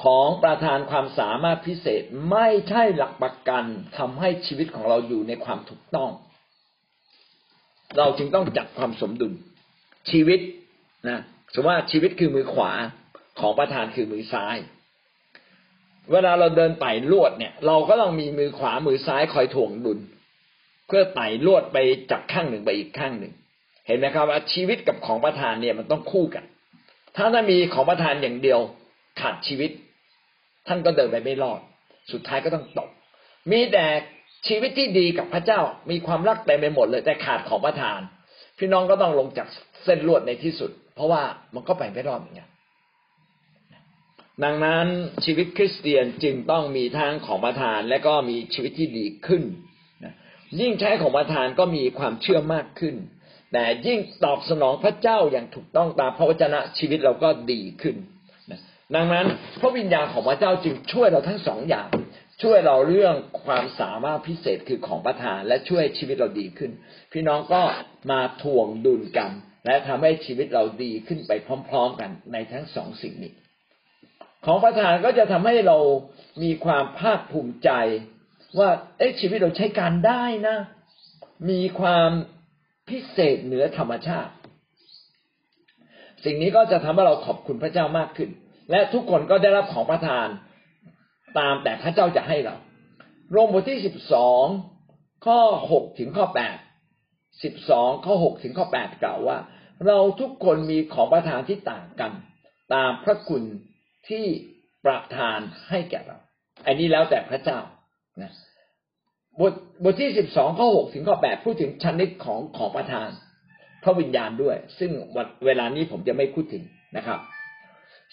[0.04, 3.64] ของประทานความสามารถพิเศษไม่ใช่หลักประกัน
[3.98, 6.10] ทำให้ชีวิตของเราอยู่ในความถูกต้อง
[7.98, 9.34] เราจึงต้องจัดความสมดุล
[10.10, 10.40] ชีวิต
[11.10, 11.20] นะ
[11.54, 12.72] สมมติว่าชีวิตคือมือขวา
[13.40, 14.58] ของประธานคือมือซ้าย
[16.12, 20.00] เวลาเราเดินไต่ลวดเนี่ย เราก็ต้องมีมือขวามือซ้ายคอยถ่วงดุล
[20.88, 21.78] เพื่อไต่ลวดไป
[22.12, 23.34] จากข้างหนึ่งไปอีกข้างหนึ่ง
[23.88, 26.44] เห็นไหมครับว่าชีวิตกับของประธานเนี่ยมันต้องคู่กัน
[27.16, 28.60] ถ้าถ้ามีของประธานอย่างเดียว
[29.22, 29.72] ขาดชีวิต
[30.68, 31.60] ท่านก็เดินไปไม่รอด
[32.12, 32.90] สุดท้ายก็ต้องตก
[33.52, 33.86] มีแต่
[34.48, 35.60] ชีวิตที่ดีกับพระเจ้า
[35.92, 38.00] มีความรักเต็มไปหมดเลยแต่ขาดของประทาน
[38.58, 39.48] พี่น้องก็ต้องลงจาก
[39.84, 41.22] เส้นลวดในที่สุด เพราะว่า
[41.54, 42.50] มันก็ไปไม่รอดเหมือนกัน
[44.44, 44.86] ดังนั้น
[45.26, 49.44] ชีวิตคริสเตียนจึงต้องมีทั้งของประทานและก็มีชีวิตที่ดีขึ้น
[50.60, 52.96] ยิ่งใช้ของประทานก็มีความเชื่อมากขึ้น
[53.54, 57.96] แต่ยิ่งตอบสนองพระเจ้าอย่างถูกต้องตามพระวจนะชีวิตเราก็ดีขึ้น
[58.96, 59.26] ดังนั้น
[59.62, 61.88] พระวิญญาณของพระเจ้าจึงช่วยเราทั้งสองอย่าง
[62.42, 66.72] ช่วยเราเรื่องความสามารถพิเศษคือของประทานและช่วยชีวิตเราดีขึ้น
[67.12, 67.62] พี่น้องก็
[68.12, 69.32] มาทวงดุลกัน
[69.66, 71.32] และทำให้ชีวิตเราดีขึ้นไป
[71.70, 73.34] พร้อม ๆ กันในทั้งสองสิ่งนี้
[74.46, 75.78] ของประทานก็จะทำให้เรา
[76.44, 77.70] มีความภาคภูมิใจ
[78.60, 80.58] ว่าเอ๊ะชีวิตเราใช้การได้นะ
[81.50, 82.10] มีความ
[82.90, 84.32] พิเศษเหนือธรรมชาติ
[86.24, 88.30] สิ่งนี้ก็จะทำให้เราขอบคุณพระเจ้ามากขึ้น
[88.72, 90.28] และทุกคนก็ได้รับของประทาน
[91.40, 92.56] ตามแต่พระเจ้าจะให้เรา
[93.32, 94.46] โรมบทที่สิบสอง
[95.26, 95.40] ข้อ
[95.72, 96.58] หกถึงข้อแปด
[97.44, 99.38] สิบสองข้อหกถึงข้อแปดกล่าวว่า
[99.86, 102.12] เราทุกคนมีของประทานที่ต่างกัน
[102.74, 103.44] ตามพระคุณ
[104.10, 104.26] ที่
[104.86, 106.18] ประทานให้แก่เรา
[106.66, 107.60] อันนี้แล้วแต่พระเจ้า
[108.22, 108.32] นะ
[109.40, 113.10] บทบทที่สิบสองข้อหกถึงข้อแปดพูดถึงชนิดของของประทาน
[113.84, 114.92] พระวิญญาณด้วย ซึ่ง
[115.46, 116.64] เวลานี้ผมจะไม่พูดถึง
[116.98, 117.20] นะครับ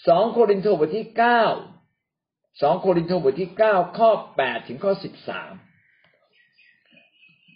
[0.07, 1.43] สองโครินธ์บทที่เก้า
[2.61, 5.53] สองโครินธ์บทที่เก้าข้อแปดถึงข้อสิบสาม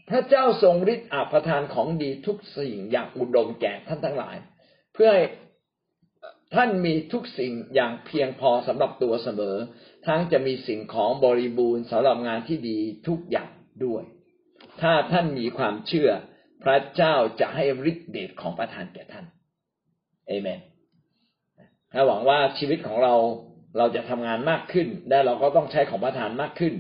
[0.10, 4.36] พระเจ้าทรงฤทธิ์อาประทานของดีทุกสิ่งอย่างอุดมแก่ท่านทั้งหลาย
[4.94, 5.26] เพื่อให้
[6.56, 9.56] ท่านมีทุกสิ่งอย่างเพียงพอสำหรับตัวเสมอ
[10.08, 13.52] ทั้งจะมีสิ่งของบริบูรณ์สำหรับงานที่ดีทุกอย่าง
[13.86, 14.04] ด้วย
[14.82, 16.10] ถ้าท่านมีความเชื่อ
[16.64, 19.26] พระเจ้าจะให้ฤทธิเดชของประทานแก่ท่าน
[20.28, 20.60] เอเมน
[21.94, 23.16] ถ้าหวังว่าชีวิตของเรา
[23.78, 26.74] เราจะทำงานมากขึ้น และเราก็ต้องใช้ของประทานมากขึ้น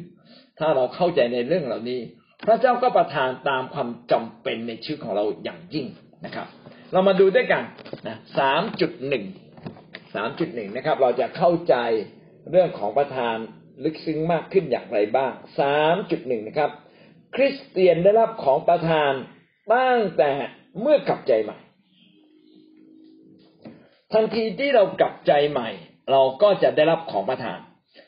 [0.59, 1.99] ถ้าเราเข้าใจในเรื่องเหล่านี้
[2.45, 5.87] พระเจ้าก็ประทานตามความจำเป็นในชีวิตของเราอย่างยิ่ง
[6.25, 6.47] นะครับ
[6.93, 7.63] เรามาดูด้วยกัน
[8.07, 9.25] นะสามจุดหนึ่ง
[10.15, 11.75] สามจุดหนึ่งนะครับ เราจะเข้าใจ
[12.51, 13.35] เรื่องของประทาน
[13.83, 16.71] ลึกซึ้งมากขึ้นอย่างไรบ้างสามจุดหนึ่งนะครับ
[17.35, 19.11] คริสเตียนได้รับของประทาน
[19.73, 20.31] ตั้งแต่
[20.81, 21.57] เมื่อกลับใจใหม่
[24.13, 25.69] ทันทีที่เรากลับใจใหม่
[26.11, 27.59] เราก็จะได้รับของประทาน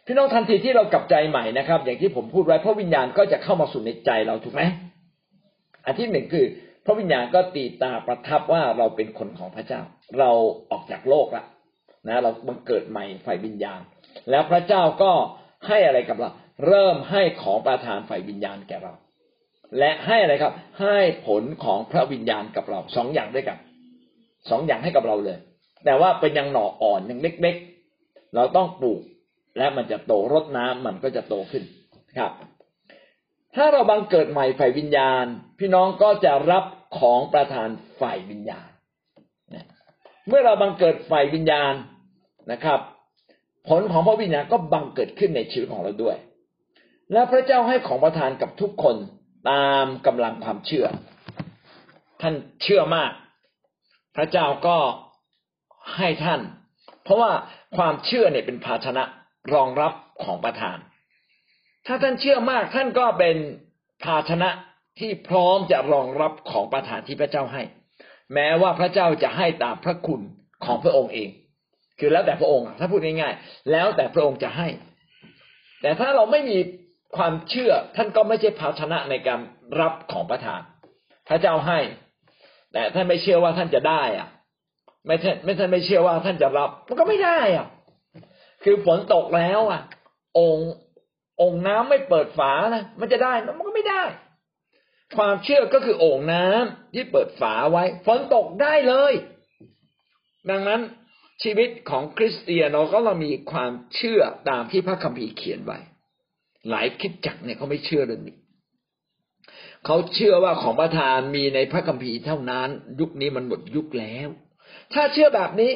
[0.05, 4.61] พี่น้องทันทีที่เรากลับใจใหม่นะครับ อย่างที่ผมพูดไว้พระวิญญาณก็จะเข้ามาสู่ในใจเราถูกไหม
[5.85, 6.45] อันที่หนึ่งคือ
[6.85, 9.81] พระวิญญาณก็ตีตาประทับว่าเราเป็นคนของพระเจ้า
[10.19, 10.31] เรา
[10.71, 11.43] ออกจากโลกละ
[12.07, 13.79] นะ เราบังเกิดใหม่ฝ่ายวิญญาณ
[14.29, 15.11] แล้วพระเจ้าก็
[15.67, 16.29] ให้อะไรกับเรา
[16.67, 18.93] เริ่มให้ของประทานฝ่ายวิญญาณแก่เรา
[19.79, 23.57] และให้อะไรครับ ให้ผลของพระวิญญาณกับเราสองอย่างด้วยกัน
[24.49, 25.37] สองอย่างให้กับเราเลย
[25.85, 27.55] แต่ว่าเป็นยังหน่ออ่อนยังเล็ก
[28.35, 29.01] เราต้องปลูก
[29.57, 31.63] และมันจะโตรดน้ำมันก็จะโตขึ้น
[32.17, 32.31] ครับ
[33.55, 35.25] ถ้าเราบังเกิดใหม่ฝ่ายวิญญาณ
[35.59, 36.63] พี่น้องก็จะรับ
[36.99, 38.69] ของประทานฝ่ายวิญญาณ
[40.27, 41.73] เมื่อเราบังเกิดฝ่ายวิญญาณ
[42.51, 42.79] นะครับ
[43.69, 46.17] ผลของพระวิญญาณก็บังเกิดขึ้นในชีวิตของเราด้วย
[47.11, 48.95] และพระเจ้าให้ของประทานกับทุกคน
[49.51, 50.87] ตามกำลังความเชื่อ
[52.21, 53.11] ท่านเชื่อมาก
[54.15, 54.77] พระเจ้าก็
[55.97, 56.41] ให้ท่าน
[57.03, 57.31] เพราะว่า
[57.77, 59.03] ความเชื่อเนี่ยเป็นภาชนะ
[59.53, 60.77] รองรับของประทาน
[61.87, 63.37] ถ้าท่านเชื่อมากท่านก็เป็น
[64.03, 64.49] ภาชนะ
[64.99, 67.63] ที่พร้อมจะรองรับของประทานที่พระเจ้าให้
[68.33, 70.21] แม้ว่าพระเจ้าจะให้ตามพระคุณ
[70.65, 71.29] ของพระองค์เอง
[71.99, 74.67] คือแล้วแต่พระองค์ถ้าพูดง่ายๆ แล้วแต่พระองค์จะให้
[75.81, 76.57] แต่ถ้าเราไม่มี
[77.17, 79.39] ความเชื่อท่านก็ไม่ใช่ภาชนะในการ
[79.79, 80.61] รับของประทาน
[81.29, 81.79] พระเจ้าให้
[82.73, 84.27] แต่ท่านไม่เชื่อว่าท่านจะได้อะ
[85.09, 87.67] ไม่ท่านไม่ท่านไม่เชื่อว่าท่านจะรับ มันก็ไม่ได้อะ
[88.63, 89.81] คือฝนตกแล้วอะ
[90.37, 90.71] องค์
[91.41, 94.03] องค์น้ำไม่เปิดฝานะมันจะได้มันก็ไม่ได้
[95.17, 99.13] ความเชื่อก็คือโอ่งน้ำที่เปิดฝาไว้ฝนตกได้เลย
[100.49, 100.81] ดังนั้น
[101.43, 105.79] ชีวิตของคริสเตียนเราก็เรามีความเชื่อตามที่พระคัมภีร์เขียนไว้
[106.69, 108.37] หลายคิดจักเนี่ยเขาไม่เชื่อเรื่องนี้
[109.85, 112.69] เขาเชื่อว่าของประทานมีในพระคัมภีร์เท่านั้น
[112.99, 114.29] ยุคนี้มันหมดยุคแล้ว
[114.93, 115.71] ถ้าเชื่อแบบนี้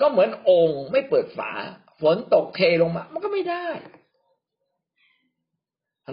[0.00, 1.50] ก็เหมือนองค์ไม่เปิดฝา
[2.00, 3.66] ฝนตกเทลงมา มันก็ไม่ได้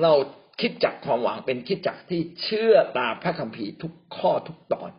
[0.03, 0.13] เรา
[0.61, 4.91] คิดจักความหวังเป็นคิดจักที่เชื่อตามพระคัมภีร์ทุกข้อทุกตอน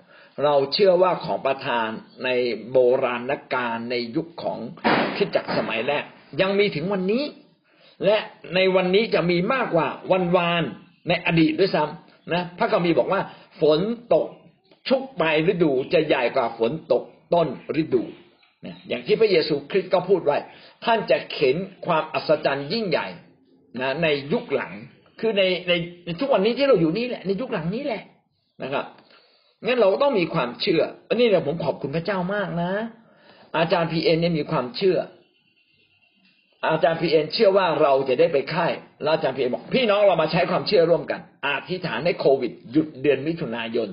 [0.44, 1.88] เราเชื่อว่าของประทาน
[2.24, 2.28] ใน
[2.70, 4.58] โบราณกาลในยุคของ
[5.16, 6.04] คิดจักสมัยแรก
[6.40, 7.24] ยังมีถึงวันนี้
[8.04, 8.16] และ
[8.54, 10.62] ในวันนี้จะมีมากกว่าวันวาน
[11.08, 13.20] ในอดีตด้วยซ้ำนะ พระคัมภีร์บอกว่า
[13.60, 13.80] ฝน
[14.14, 14.28] ตก
[14.88, 17.02] ชุกปลายฤดูจะใหญ่กว่าฝนตก
[17.34, 17.48] ต้น
[17.82, 18.02] ฤดู
[18.88, 20.36] อย่างที่พระเยซูคริสต์ก็พูดไว้
[20.84, 23.08] ท่านจะเข็นความอัศจรรย์ยิ่งใหญ่
[23.80, 24.72] นะในยุคหลัง
[25.20, 25.72] คือในใน
[26.04, 28.02] ในทุกวันนี้ที่เราอยู่นี่แหละ ในยุคหลังนี้แหละ
[28.62, 28.84] นะครับ
[29.64, 32.72] งั้นเราต้องมีความเชื่ออันนี้เนี่ยผมขอบคุณพระเจ้ามากนะ
[33.58, 34.98] อาจารย์พีเอ็นเนี่ยมีความเชื่อ
[36.68, 43.88] อาจารย์พีเอ็นเชื่อว่าเราจะได้ไปค่ายแล้วอาจารย์พีเอ็นบอกพี่น้องเรามาใช้ความเชื่อร่วมกันอธิษฐานให้โควิด หยุดเดือนมิถุนายน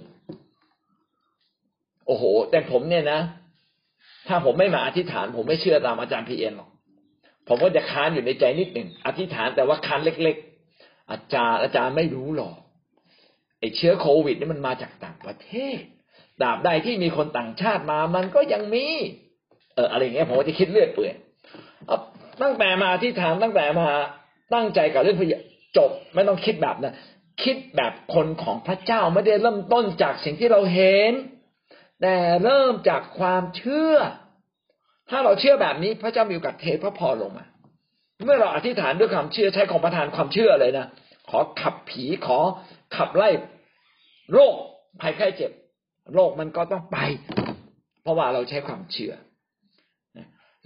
[2.09, 3.21] โอ้โห แต่ผมเนี่ยนะ
[4.27, 6.69] ถ้าผมไม่มาอธิษฐาน ผมไม่เชื่อตามอาจารย์พีเอ็นหรอก
[7.47, 10.35] ผมก็จะค้านอยู่ในใจนิดหนึ่งอธิษฐานแต่ว่าค้านเล็ก
[10.73, 12.55] ๆ อาจารย์อาจารย์ไม่รู้หรอก
[13.59, 15.79] ไอเชื้อโควิดนี่มันมาจากต่างประเทศ
[16.41, 18.85] ดาบใดที่มีคนต่างชาติมา มันก็ยังมี
[19.75, 21.13] เอออะไรเงี้ยผมจะคิดเลื่อยเปื่อย
[22.41, 23.89] ตั้งแต่มาที่ถามตั้งแต่มา
[24.53, 25.33] ตั้งใจกับเรื่องพย
[25.77, 26.95] จบ ไม่ต้องคิดแบบนะ
[27.43, 31.13] คิดแบบคนของพระเจ้าไม่ได้เริ่มต้นจากสิ่งที่เราเห็น
[32.01, 33.93] แต่เริ่มจากความเชื่อ
[35.09, 37.45] ถ้าเราเชื่อแบบนี้พระเจ้ามีโอกาสเทพระพรลงมา
[38.25, 40.87] เมื่อเราอธิษฐานด้วยความเชื่อใช้ของประทานความเชื่อเลยนะ
[41.29, 42.39] ขอขับผีขอ
[42.95, 43.29] ขับไล่
[44.33, 44.53] โรค
[45.01, 45.51] ภัยไข้เจ็บ
[46.13, 46.97] โรคมันก็ต้องไป
[48.01, 49.13] เพราะว่าเราใช้ความเชื่อ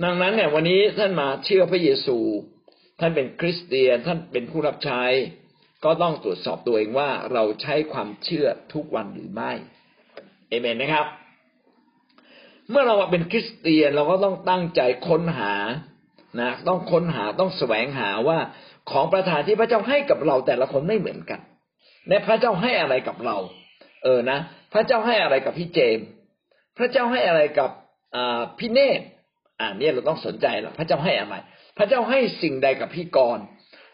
[0.03, 2.17] ดังนั้นเนี่ยวันนี้ท่านมาเชื่อพระเยซู
[2.99, 5.03] ท่านเป็นคริสเตียนท่านเป็นผู้รับใช้
[5.83, 9.51] ก็ต้องตรวจสอบตัวเองว่าเราใช้ความเชื่อทุกวันหรือไม่
[10.49, 11.07] เอเมนนะครับ
[12.69, 15.53] เมื่อเราเป็นคริสเตียนเราก็ต้องตั้งใจค้นหา
[16.41, 18.37] นะต้องค้นหาต้องแสวงหาว่า
[18.91, 21.39] ของประทานที่พระเจ้าให้กับเราแต่ละคนไม่เหมือนกัน
[22.09, 23.37] ในพระเจ้าให้อะไรกับเรา
[24.03, 24.39] เออนะ
[24.73, 25.99] พระเจ้าให้อะไรกับพี่เจม
[26.77, 27.69] พระเจ้าให้อะไรกับ
[28.59, 29.01] พี่เนต
[29.59, 31.35] อ่าเนี่ยเราต้องสนใจล้วพระเจ้าให้อะไร
[31.77, 33.39] พระเจ้าให้สิ่งใดกับพี่กร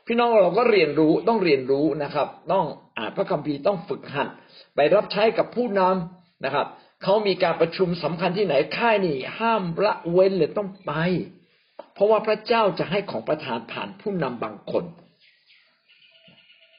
[0.07, 2.65] พี่น้องเราก็เรียนรู้ต้องเรียนรู้นะครับ ต้อง
[2.97, 4.27] อ่านพระคัมภีร์ต้องฝึกหัด
[4.75, 6.67] ไปรับใช้กับผู้นำนะครับ
[7.03, 10.91] เขามีการประชุมสำคัญที่ไหนค่ายนี่ห้ามละเว้นเลยต้องไป
[11.93, 14.83] เพราะว่าพระเจ้าจะให้ของประทานผ่านผู้นำบางคน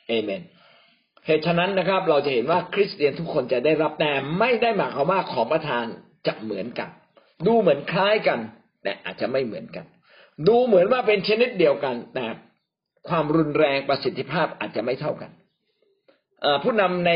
[0.09, 0.43] เอเมน
[1.27, 5.85] เหตุฉะนั้นนะครับ เราจะเห็นว่าคริสเตียนทุกคนจะได้รับแต่ไม่ได้หมายความว่าของประทาน
[6.27, 6.89] จะเหมือนกัน
[7.47, 8.39] ดูเหมือนคล้ายกัน
[8.83, 9.85] แต่อาจจะไม่เหมือนกัน
[10.49, 12.27] ดูเหมือนว่าเป็นชนิดเดียวกัน แต่
[13.09, 15.31] ความรุนแรงประสิทธิภาพอาจจะไม่เท่ากัน
[16.63, 17.11] ผู้นำใน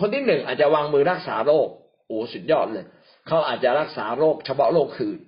[0.00, 1.68] คนที่หนึ่งอาจจะวางมือรักษาโรค
[2.06, 2.84] โอ้สุดยอดเลย
[3.26, 5.18] เขาอาจจะรักษาโรคเฉพาะโรคคืน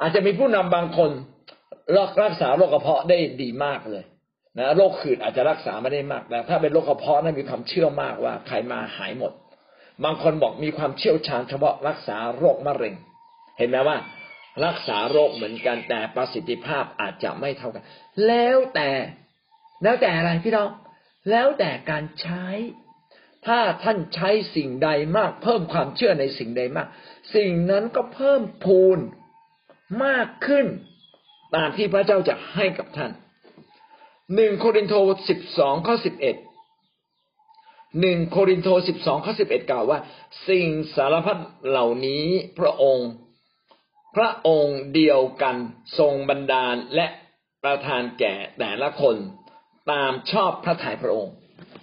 [0.00, 1.10] อาจจะมีผู้นำบางคน
[2.24, 4.04] รักษาโรคกระเพาะได้ดีมากเลย
[4.58, 9.32] นะโรคขื่นอาจจะรักษาไม่ได้มากแต่ถ้าเป็นโรคกระเพาะนั้นมีความเชื่อมากว่าใครมาหายหมด
[10.04, 12.94] บางคนบอกมีความเชี่ยวชาญเฉพาะรักษาโรคมะเร็ง
[13.58, 13.96] เห็นไหมว่า
[14.64, 17.84] รักษาโรคเหมือนกันแต่ประสิทธิภาพอาจจะไม่เท่ากัน
[18.26, 18.90] แล้วแต่
[19.82, 20.68] แล้วแต่อะไรพี่น้อง
[21.30, 22.44] แล้วแต่การใช้
[23.46, 26.88] ถ้าท่านใช้สิ่งใดมาก เพิ่มความเชื่อในสิ่งใดมาก
[27.34, 28.98] สิ่งนั้นก็เพิ่มพูน
[30.04, 30.66] มากขึ้น
[31.56, 33.12] ตามที่พระเจ้าจะให้กับท่าน
[34.34, 34.94] หนึ่งโครินโต
[35.28, 36.36] สิบสองข้อสิบเอ็ด
[38.00, 39.98] หนึ่งโครินโตสิบสองข้อสิบเอ็ดกล่าวว่า
[40.48, 42.26] สิ่งสารพัดเหล่านี้
[42.58, 43.10] พระองค์
[44.16, 45.56] พระองค์เดียวกัน
[45.98, 47.06] ทรงบันดาลและ
[47.64, 49.16] ประทานแก่แต่ละคน
[49.90, 51.34] ตามชอบพระทัยพระองค์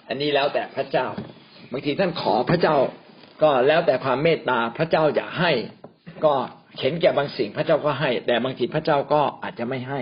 [0.07, 1.07] อันนี้แล้วแต่พระเจ้า
[1.71, 2.75] บางทีท่านขอพระเจ้า
[3.41, 5.51] ก็แล้วแต่ความเมตตาพระเจ้าอยากให้
[6.25, 6.33] ก็
[6.77, 9.99] เข็นแก่บางสิ่งพระเจ้าก็ให้ แต่บางทีพระเจ้าก็อาจจะไม่ให้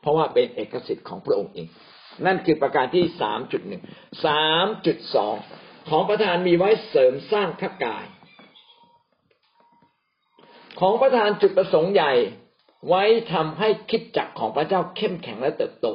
[0.00, 1.68] เพราะว่าเป็นเอกสิทธิ์ของพระองค์เอง
[2.26, 3.82] นั่นคือประการที่สามจุดหนึ่ง
[4.24, 5.36] สามจุดสอง
[5.90, 8.06] ของประธานมีไว้เสริมสร้างพระกาย
[10.80, 12.12] ของประธานจุดประสงค์ใหญ่
[12.88, 15.88] ไว้ทำให้คิดจักของพระเจ้าเข้มแข็งและเติบโต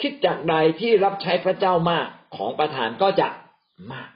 [0.00, 3.28] คิดจักใดที่รับใช้พระเจ้ามาก ของประทานก็จะ
[3.92, 4.08] มาก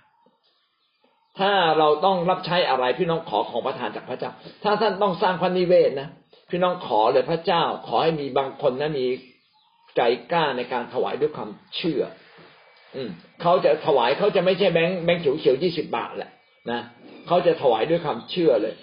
[1.38, 4.30] ถ้าเราต้องรับใช้อะไรพี่น้องขอของประทานจากพระเจ้า
[4.62, 6.08] ถ้าท่านต้องสร้างพระนิเวศนะ
[6.50, 9.06] พี่น้องขอเลยพระเจ้า ขอให้มีบางคนนะมี
[9.96, 10.00] ใจ
[10.32, 12.02] กล้าในการถวายด้วยความเชื่อ
[12.96, 13.10] อืม
[13.42, 16.30] เขาจะถวายเขาจะไม่ใช่แบงค์แบงค์เขียวๆยี่สิบบาทแหละ
[16.70, 16.80] นะ
[17.26, 18.74] เขาจะถวายด้วยความเชื่อเลย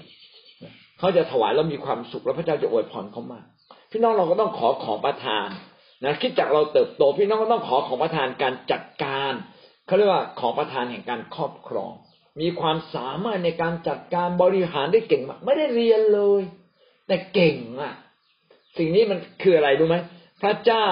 [1.00, 3.46] เขาจะถวายแล้วมีความสุขแล้วพระเจ้าจะอวยพรเขามาก
[3.92, 5.48] พี่น้องเราก็ต้องขอของประทาน
[6.04, 9.34] นะคิดจากเราเติบโตพี่น้องก็ต้องขอของประทานการจัดการ
[9.86, 11.94] เขาเรียกว่าของประทานแห่งการครอบครอง
[12.42, 16.42] มีความสามารถในการจัดการบริหารได้เก่งมากไม่ได้เรียนเลย
[17.08, 17.94] แต่เก่งอะ
[18.78, 19.98] สิ่งนี้มันคืออะไรรู้ไหม
[20.42, 20.86] พระเจ้า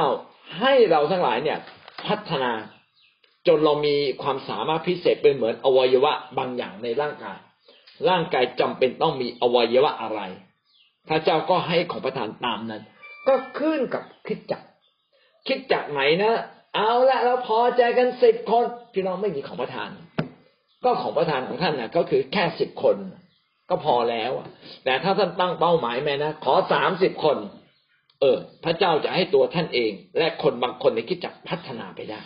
[0.60, 1.58] ให้เราทั้งหลายเนี่ย
[2.08, 2.52] พัฒนา
[3.48, 7.38] จนเรามีความสามารถพิเศษเป็นเหมือนอวัยวะบางอย่างในร่างกาย
[8.10, 10.22] ร่างกายจำเป็นต้องมีอวัยวะอะไร
[11.10, 12.84] พระเจ้าก็ให้ของประทานตามนั้น
[13.28, 14.62] ก็ขึ้นกับคิดจัก
[15.48, 16.34] คิดจากไหนนะ
[16.76, 19.90] เอาละเราพอใจกันสิบคนพี่น้องไม่มีของประทาน
[20.84, 22.96] ก็ของประทานของท่านนะก็คือแค่สิบคน
[23.70, 24.32] ก็พอแล้ว
[24.84, 27.38] แต่ถ้าท่านตั้งเป้าหมายแม่นะขอสามสิบคน
[28.22, 32.20] เออ พระเจ้าจะให้ตัวท่านเอง และคนบางคนในคิดจักพัฒนาไปได้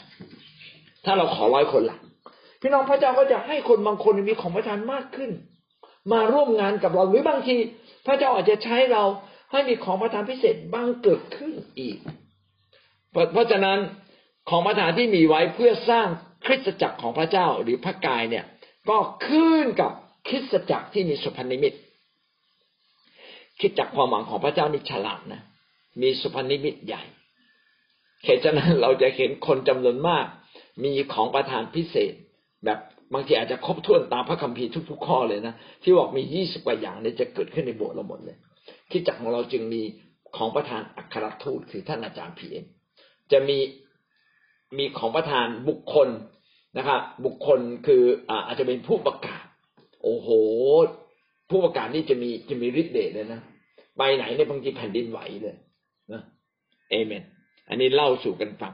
[1.06, 1.98] ถ้าเราขอร้อยคนละ
[2.62, 5.32] พี่น้องพระเจ้าก็จะให้คนบางคนมีของประทานมากขึ้น
[6.12, 7.56] มาร่วมงานกับเราหรือบางที
[8.08, 9.04] พระเจ้าอาจจะใช้เรา
[9.52, 11.98] ให้มีของประทานพิเศษบางเกิดขึ้นอีก
[13.12, 13.80] เพราะฉะนั้น
[14.50, 16.08] ของประทานที่มีไว้เพื่อสร้าง
[16.46, 18.46] คริสตจักรของพระเจ้าหรือพระกายเนี่ย
[18.90, 19.92] ก็ขึ้นกับ
[20.28, 21.74] คริสตจักรที่มีสุพรรณิมิต
[23.60, 25.42] คิดจากความหวังของพระเจ้านี่ฉลาดนะ
[26.02, 27.04] มีสุพรรณิมิตใหญ่
[28.26, 30.26] เหตุฉะนั้นเราจะเห็นคนจำนวนมาก
[30.84, 32.14] มีของประทานพิเศษ
[32.66, 32.80] แบบ
[33.14, 38.38] บางทีอาจจะครบถ้วนตามพระคัมภีร์ทุก ๆ ข้อเลยนะ ที่บอกมียี่สิบกว่าอย่างเนี่ยจะเกิดขึ้นในโบสถ์เราหมดเลย
[38.92, 39.82] คิดจักของเราจึงมี
[40.36, 42.66] ของประทานอัครทูตคือท่านอาจารย์พีเอ็ม
[43.32, 43.58] จะมี
[44.78, 46.10] มีของประธานบุคคล
[46.78, 48.04] นะครับบุคคลคือ
[48.48, 49.46] อาจจะเป็นผู้ประกาศ
[50.04, 50.30] โอ้โห
[51.50, 53.42] ผู้ประกาศนี่จะมีจะมีฤทธิ์เดชเลยนะ
[53.98, 55.56] ไปไหนในบางทีแผ่นดินไหวเลย
[56.14, 56.22] นะ
[56.90, 57.24] เอเมน
[57.70, 58.74] อันนี้เล่าสู่กันฟัง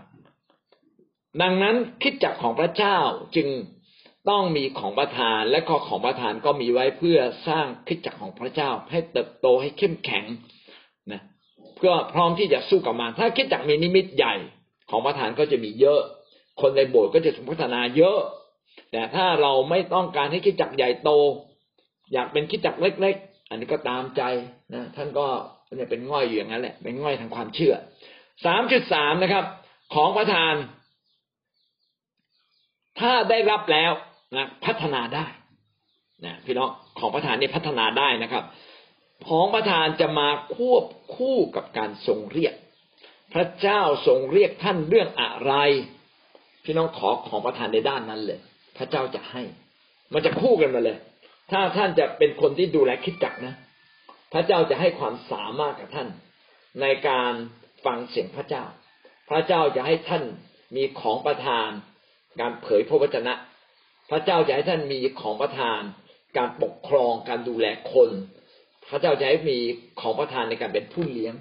[1.41, 2.97] ดังนั้นคิดจักของพระเจ้า
[3.35, 3.47] จึง
[4.29, 10.25] ต้องมีของประทานและข้อของประทานก็มีไว้เพื่อสร้างคิดจักของพระเจ้า ให้เติบโตให้เข้มแข็ง
[11.11, 11.21] นะ
[11.75, 14.35] เพื่อพร้อมที่จะสู้กับมัน ถ้าคิดจักมีนิมิตใหญ่
[14.89, 16.01] ของประธานก็จะมีเยอะ
[16.61, 18.19] คนในโบสถ์ก็จะพัฒนาเยอะ
[18.91, 21.09] แต่ถ้าเราไม่ต้องการให้คิดจักใหญ่โต
[22.13, 24.21] อยากเป็นคิดจักเล็ก ๆ อันนี้ก็ตามใจ
[24.73, 25.25] นะท่านก็
[25.75, 27.73] เนี่ยเป็นง่อยอยู่อย่างนั้นแหละเป็นง่อยทางความเชื่อ
[28.45, 29.45] สามจุดสามนะครับ
[29.95, 30.53] ของประธาน
[32.99, 33.91] ถ้าได้รับแล้ว
[34.35, 35.25] นะพัฒนาได้
[36.25, 38.43] นะพี่น้องของประธานนี่พัฒนาได้นะครับ
[39.27, 40.85] ของประธานจะมาควบ
[41.15, 42.53] คู่กับการทรงเรียก
[43.33, 45.53] พระเจ้าทรงเรียกท่านเรื่องอะไร
[46.63, 48.39] พี่น้องขอของประธานในด้านนั้นเลย
[48.77, 49.41] พระเจ้าจะให้
[50.13, 50.97] มันจะคู่กันมาเลย
[51.51, 53.53] ถ้าท่านจะเป็นคนที่ดูแลคิดจักนะ
[54.33, 56.09] พระเจ้าจะให้ความสามารถกับท่าน
[56.81, 57.33] ในการ
[57.85, 58.63] ฟังเสียงพระเจ้า
[59.29, 60.23] พระเจ้าจะให้ท่าน
[60.75, 61.69] มีของประทาน
[62.39, 63.33] การเผยพระวจนะ
[64.09, 65.81] พระเจ้าจะให้ท่านมีของประทาน
[66.38, 68.09] การปกครองการดูแลคน
[68.89, 69.57] พระเจ้าจะให้มี
[69.99, 71.33] ของประทานในการเป็นผู้เลี้ยง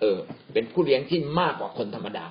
[0.00, 0.18] เออ
[0.54, 2.26] เป็นผู้เลี้ยงที่มากกว่าคนธรรมดา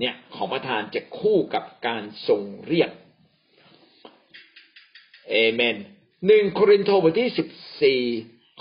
[0.00, 2.90] เนี่ย ของประทานจะคู่กับการทรงเรียก
[5.30, 5.76] เอเมน
[6.26, 7.48] หนึ่งโครินโตบทที่สิบ
[7.82, 8.00] สี่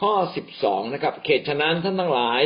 [0.01, 2.41] ข้อสิบสองนะครับ เขตฉะนั้นท่านทั้งหลาย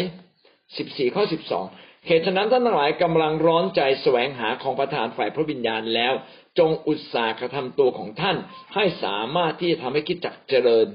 [0.78, 1.66] สิบสี่ข้อสิบสอง
[2.08, 6.14] เหตุฉะนั้นท่านทั้งหลายกำลังร้อนใจแสวงหาของประทานฝ่ายพระวิญญาณแล้ว
[6.60, 8.38] จงอุตสาหกระทำตัวของท่าน
[8.76, 10.88] ให้สามารถที่จะทำให้คิดจักเจริญ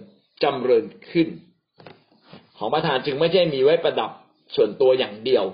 [0.42, 1.29] จำเริญขึ้น
[2.59, 4.11] ของประธานจึงไม่ใช่มีไว้ประดับ
[4.57, 5.44] ส่วนตัวอย่างเดียว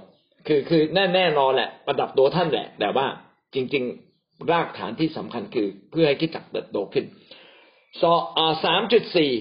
[0.47, 3.07] คือคือแน่แน่นอนแหละ ประดับตัวท่านแหละ แต่ว่า
[3.55, 3.85] จริง
[4.17, 7.05] ๆ รากฐานที่สำคัญคือเพื่อให้คิดจักเติบโตขึ้น
[8.65, 9.33] สามจุดสี่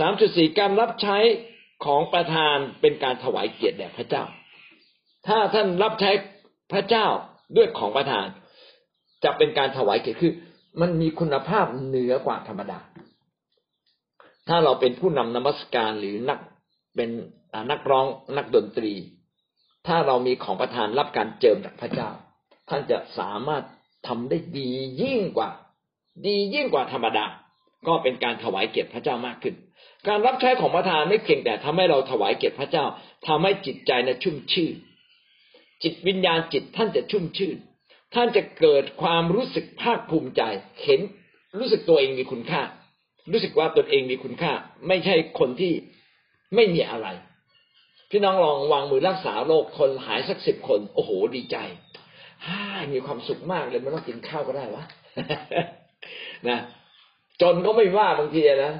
[0.00, 1.18] สามจุดสี่การรับใช้
[1.84, 4.24] ของประธานเป็นการถวายเกียรติแด่พระเจ้า
[5.26, 6.10] ถ้าท่านรับใช้
[6.72, 7.06] พระเจ้า
[7.56, 8.26] ด้วยของประธาน
[9.24, 10.32] จะเป็นการถวายเกียรติคือ
[10.80, 12.78] มันมีคุณภาพเหนือกว่าธรรมดา
[14.48, 16.38] ถ้าเราเป็นผู้นำนมัสการหรือนัก
[16.96, 17.10] เป็น
[17.70, 18.92] นักร้องนักดนตรี
[19.86, 22.10] ถ้าเรามีของประทานรับการเจิมจากพระเจ้า
[22.68, 23.64] ท่านจะสามารถ
[24.06, 24.70] ทำได้ดี
[25.02, 25.50] ยิ่งกว่า
[26.26, 27.26] ดียิ่งกว่าธรรมดา
[27.86, 29.54] ก็เป็นการถวายเกียรติพระเจ้ามากขึ้น
[30.08, 32.84] การรับใช้ของประทานไม่เพียงแต่ทำให้เราถวายเกียรติพระเจ้า
[33.26, 34.74] ทำให้จิตใจนะชุ่มชื่น
[35.82, 37.56] จิตวิญญาณจิตท่านจะชุ่มชื่น
[38.14, 40.42] ท่านจะเกิดความรู้สึกภาคภูมิใจ
[40.82, 41.00] เห็น
[41.58, 42.62] รู้สึกตัวเองมีคุณค่า
[43.32, 44.52] รู้สึกว่าตนเองมีคุณค่า
[44.88, 45.72] ไม่ใช่คนที่
[46.54, 47.08] ไม่มีอะไร
[48.10, 51.56] พี่น้องลองวางมือรักษาโรคคนหายสักสิบคน โอ้โหดีใจ
[52.46, 52.60] ฮ่า
[52.92, 54.84] มีความสุขมากเลยไม่ต้องกินข้าวก็ได้วะ
[56.48, 56.58] นะ
[57.42, 58.74] จนก็ไม่ว่าบางทีนะ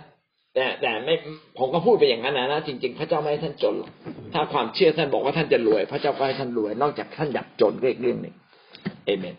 [0.55, 1.15] แต่แต่ไม่
[1.59, 3.91] ผมก็พูดไปอย่างนั้นนะนะจริง ๆ พระเจ้าไม่ให้ท่านจนหรอก
[4.35, 8.35] ถ้าความเชื่อท่านบอกว่าท่านจะรวย พระเจ้าก็ให้ท่านรวย นอกจากท่านอยากจนเรื่องเรื่องหนึ่ง
[9.05, 9.37] เอเมน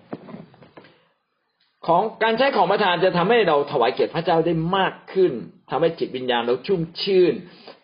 [1.88, 5.34] ของการใช้ของประทานจะทำให้เราถวายเกียรติพระเจ้าได้มากขึ้น
[5.70, 7.34] ทำให้จิตวิญญาณเราชุ่มชื่น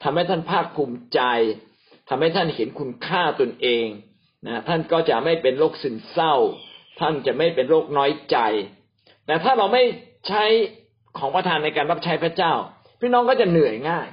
[0.04, 1.22] ทำให้ท่านภาคภูมิใจ
[2.10, 3.88] ทำให้ท่านเห็นคุณค่าตนเอง
[4.48, 6.36] นะท่านก็จะไม่เป็นโรคซึมเศร้า
[7.00, 8.38] ท่านจะไม่เป็นโรคน้อยใจ
[9.26, 9.84] แต่ถ้าเราไม่
[10.28, 10.44] ใช้
[11.18, 12.54] ของประทานในการรับใช้พระเจ้า
[13.00, 14.08] พี่น้องก็จะเหนื่อยง่าย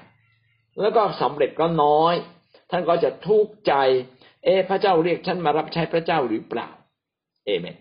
[0.80, 2.14] แล้วก็สำเร็จก็น้อย
[2.70, 3.74] ท่านก็จะทุกข์ใจ
[4.45, 6.68] เอพระเจ้าเรียกฉันมารับใช้พระเจ้าหรือเปล่า
[7.47, 7.76] เอเมน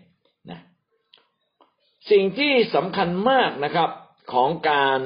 [2.10, 3.90] สิ่งที่สำคัญมากนะครับ
[4.32, 5.00] ของการ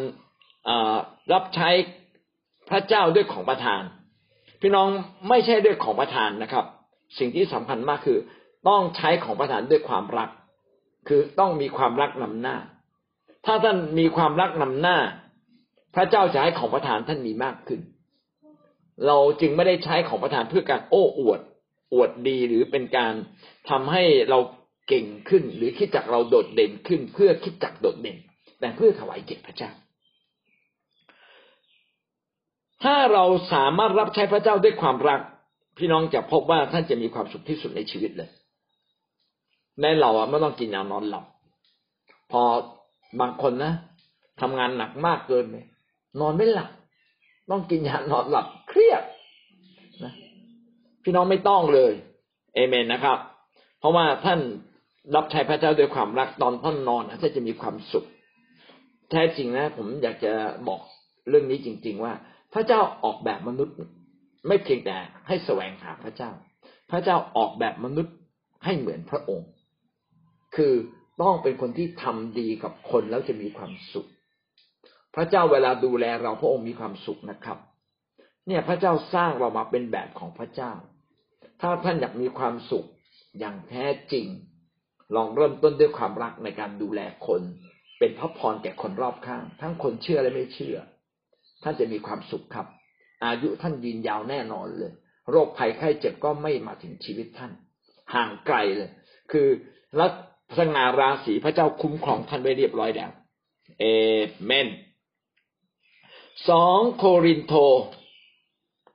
[1.32, 1.70] รับใช้
[2.70, 3.82] พระเจ้าด้วยของประทาน
[4.60, 4.88] พี่น้อง
[5.28, 6.64] ไม่ใช่ด้วยของประทานนะครับ
[7.18, 8.18] สิ่งที่สำคัญมากคือ
[8.68, 10.30] ต้องใช้ของประทานด้วยความรัก
[11.08, 12.56] คือต้องมีความรักนำหน้า
[13.46, 14.98] ถ้าท่านมีความรักนำหน้า
[15.94, 17.80] พระเจ้าจะให้ของประทานท่านมีมากขึ้น
[19.06, 21.40] เราจึงไม่ได้ใช้ของประทานเพื่อการโอ้อวด
[21.94, 23.14] อวดดีหรือเป็นการ
[23.70, 24.38] ทำให้เรา
[24.88, 28.18] เก่งขึ้น หรือคิดจักเราโดดเด่นขึ้น เพื่อคิดจักโดดเด่น
[28.60, 29.70] แต่เพื่อถวายเกียรติพระเจ้า
[32.82, 35.20] ถ้าเราสามารถรับใช้พระเจ้าด้วยความรัก
[35.78, 38.30] พี่น้องจะพบว่าท่านจะมีความสุขที่สุดในชีวิตเลย
[39.80, 41.24] ในเราอะไม่ต้องกินยานอนหลับ
[42.32, 42.42] พอ
[43.20, 43.72] บางคนนะ
[44.40, 45.66] ทำงานหนักมากเกินเลย
[46.20, 46.70] นอนไม่หลับ
[47.50, 49.02] ต้องกินยานอนหลับเครียด
[50.04, 50.12] นะ
[51.02, 51.92] พี่น้องไม่ต้องเลย
[52.54, 53.18] เอเมนนะครับ
[53.78, 54.40] เพราะว่าท่าน
[55.14, 58.06] รับใช้พระเจ้าด้วยความรักตอนท่านนอนท่านจะมีความสุข
[59.10, 60.32] แท้จริงนะ ผมอยากจะ
[60.68, 60.80] บอก
[61.28, 62.12] เรื่องนี้จริง ๆ ว่า
[62.54, 63.74] พระเจ้าออกแบบมนุษย์
[64.48, 64.96] ไม่เพียงแต่
[65.26, 66.30] ให้แสวงหาพระเจ้า
[66.90, 68.14] พระเจ้าออกแบบมนุษย์
[68.64, 69.48] ให้เหมือนพระองค์
[70.56, 70.74] คือ
[71.22, 74.08] ต้องเป็นคนที่ทำดีกับคนแล้วจะมีความสุข
[75.14, 77.58] พระเจ้าเวลาดูแลเราพระองค์มีความสุขนะครับ
[78.46, 80.72] เนี่ยพระเจ้าสร้างเรามาเป็นแบบของพระเจ้า
[81.60, 82.86] ถ้าท่านอยากมีความสุข
[83.38, 84.26] อย่างแท้จริง
[85.14, 87.42] ลองเริ่มต้นด้วยความรักในการดูแลคน
[87.98, 90.76] เป็นพระพรแก่คนรอบข้าง ทั้งคนเชื่อและไม่เชื่อ
[91.62, 92.66] ท่านจะมีความสุขครับ
[93.24, 94.92] อายุท่านยืนยาวแน่นอนเลย
[95.30, 97.52] โรคภัยไข้เจ็บก็ไม่มาถึงชีวิตท่าน
[98.14, 98.90] ห่างไกลเลย
[99.32, 99.48] คือ
[100.00, 100.06] รั
[100.58, 103.10] สง่าราศีพระเจ้าคุ้มครองท่านไว้เรียบร้อยแล้ว
[103.78, 103.84] เอ
[104.44, 104.68] เมน
[106.48, 107.54] สองโครินโต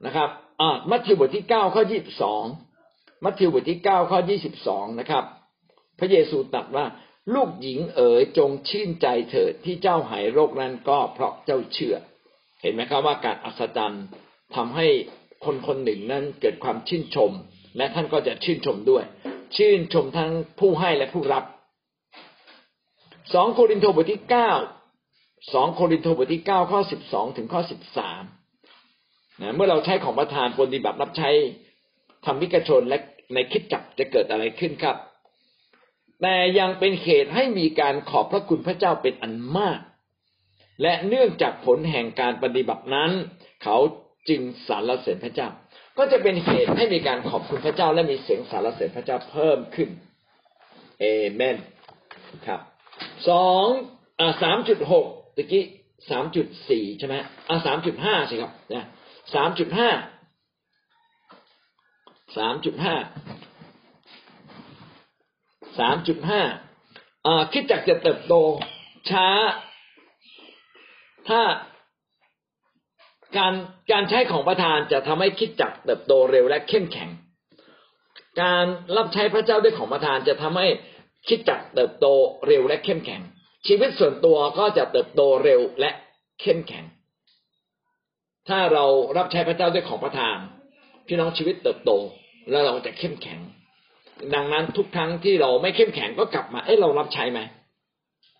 [0.05, 0.29] นะครับ
[0.61, 2.43] อ่ามัทธิวบทที่เก้าข้อยี่สิบสอง
[3.23, 5.25] มัทธิวบทที่เก้าข้อยี่สิบสองนะครับ
[6.01, 6.85] พระเยซูตรัสว่า
[7.35, 11.95] ลูกหญิงเอ๋ยจงชื่นใจเถิดที่เจ้าหายโรคนั้นก็เพราะเจ้าเชื่อ
[12.61, 14.05] เห็นไหมครับว่าการอัศจรรย์
[14.55, 14.87] ทำให้
[15.45, 17.31] คนคนหนึ่งนั้นเกิดความชื่นชม
[17.77, 19.03] และท่านก็จะชื่นชมด้วย
[19.55, 21.43] ชื่นชมทั้งผู้ให้และผู้รับ
[23.33, 24.51] สองโครินธ์บทที่เก้า
[25.53, 28.23] สองโครินธ์บทที่เก้าข้อสิบสองถึงข้อสิบสาม
[29.55, 31.29] เมื่อเราใช้ของประทานปฏิบัติรับใช้
[32.25, 32.97] ทำวิกชนและ
[33.33, 34.95] ในคิดจับจะเกิดอะไรขึ้นครับ
[36.21, 39.79] แต่ยังเป็นเหตุให้มีการขอบพระคุณพระเจ้าเป็นอันมาก
[40.81, 43.11] และเนื่องจากผลแห่งการปฏิบัตินั้น
[43.63, 43.77] เขา
[44.29, 45.49] จึงสรรเสริญพระเจ้า
[45.97, 49.89] ก็จะเป็นเหตุให้มีการขอบคุณพระเจ้า และมีเสียงสรรเสริญพระเจ้าเพิ่มขึ้น
[50.99, 51.55] เอเมน
[52.47, 52.61] ครับ
[53.29, 53.65] สอง
[54.19, 55.05] อ่าสามจุดหก
[55.35, 55.65] ตะกี้
[56.09, 57.15] สามจุดสี่ใช่ไหม
[57.49, 58.85] อ่าสามจุดห้าสิครับนะ
[59.35, 59.89] สามจุดห้า
[62.37, 62.95] สามจุดห้า
[65.79, 66.41] สามจุดห้า
[67.53, 68.33] คิดจักจะเติบโต
[69.09, 69.27] ช้า
[71.29, 71.41] ถ้า
[73.37, 73.53] การ
[73.91, 77.09] การใช้ของประธานจะทำให้คิดจักเติบโตเร็วและเข้มแข็ง
[78.41, 78.65] การ
[78.97, 80.67] รับใช้พระเจ้าด้วยของประธานจะทำให้
[81.27, 82.07] คิดจักเติบโต
[82.47, 83.21] เร็วและเข้มแข็ง
[83.67, 85.91] ชีวิตส่วนตัวก็จะเติบโตเร็วและ
[86.41, 86.85] เข้มแข็ง
[88.49, 88.85] ถ้าเรา
[89.17, 90.37] รับใช้พระเจ้าด้วยของประทาน
[91.07, 91.91] พี่น้องชีวิตเติบโต
[92.51, 93.39] แล้วเราจะเข้มแข็ง
[94.35, 97.39] ดังนั้นทุกครั้งที่เราไม่เข้มแข็งก็กลับมา เอ้เรารับใช้ไหม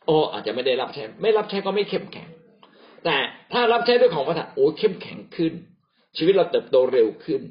[0.06, 2.30] โอ้อาจจะไม่ได้รับใช้ ไม่รับใช้ก็ไม่เข้มแข็ง
[3.06, 3.18] แต่
[3.54, 5.54] ถ้ารับใช้ด้วยของประทานโอ้เข้มแข็งขึ้น
[6.18, 7.42] ชีวิตเราเติบโตเร็วขึ้น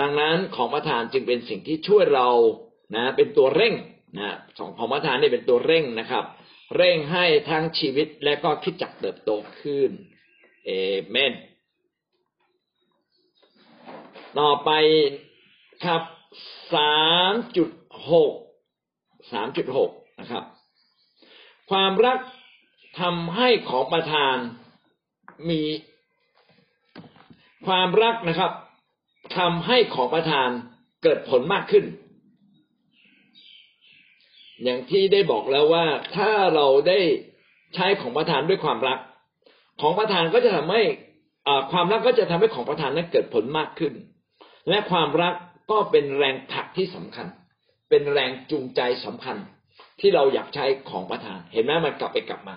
[0.00, 2.28] ดังนั้นของประทานจึงเป็นสิ่งที่ช่วยเรา
[2.96, 3.74] นะ เป็นตัวเร่ง
[4.18, 6.24] นะสองของประทานนี่เป็นตัวเร่งนะครับ
[6.76, 9.30] เร่งให้ทั้งชีวิตและก็คิดจักเติบโต
[9.60, 9.90] ขึ้น
[10.66, 10.70] เอ
[11.10, 11.32] เมน
[14.38, 14.70] ต่อไป
[15.84, 16.02] ครับ
[16.74, 17.70] สาามจุด
[18.10, 18.32] หก
[19.32, 20.44] สามจุดหกนะครับ
[21.70, 22.18] ความรัก
[23.00, 24.36] ทำให้ของประทาน
[25.50, 25.62] มี
[27.66, 28.52] ความรักนะครับ
[29.38, 30.48] ทำให้ของประทาน
[31.02, 31.84] เกิดผลมากขึ้น
[34.62, 35.84] อย่างที่ได้บอกแล้วว่า
[36.16, 36.98] ถ้าเราได้
[37.74, 38.98] ใช้ของประทานด้วยความรัก
[39.80, 40.82] ของประทานก็จะทำให้
[41.72, 43.92] ความรักก็จะทำให้ของประทานนั้นเกิดผลมากขึ้น
[44.68, 45.34] และความรัก
[45.72, 47.26] ก็เป็นแรงผลักที่สำคัญ
[47.90, 49.36] เป็นแรงจูงใจสำคัญ
[50.00, 52.56] ที่เราอยากใช้ของประทาน เห็นไหมมันกลับไปกลับมา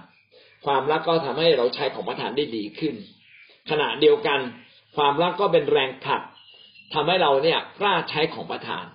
[0.66, 2.96] ความรักก็ทำให้เราใช้ของประทานได้ดีขึ้น
[3.70, 4.40] ขณะเดียวกัน
[4.96, 6.22] ความรักก็เป็นแรงผลัก
[6.94, 8.86] ทำให้เราเนี่ยกล้าใช้ของประทาน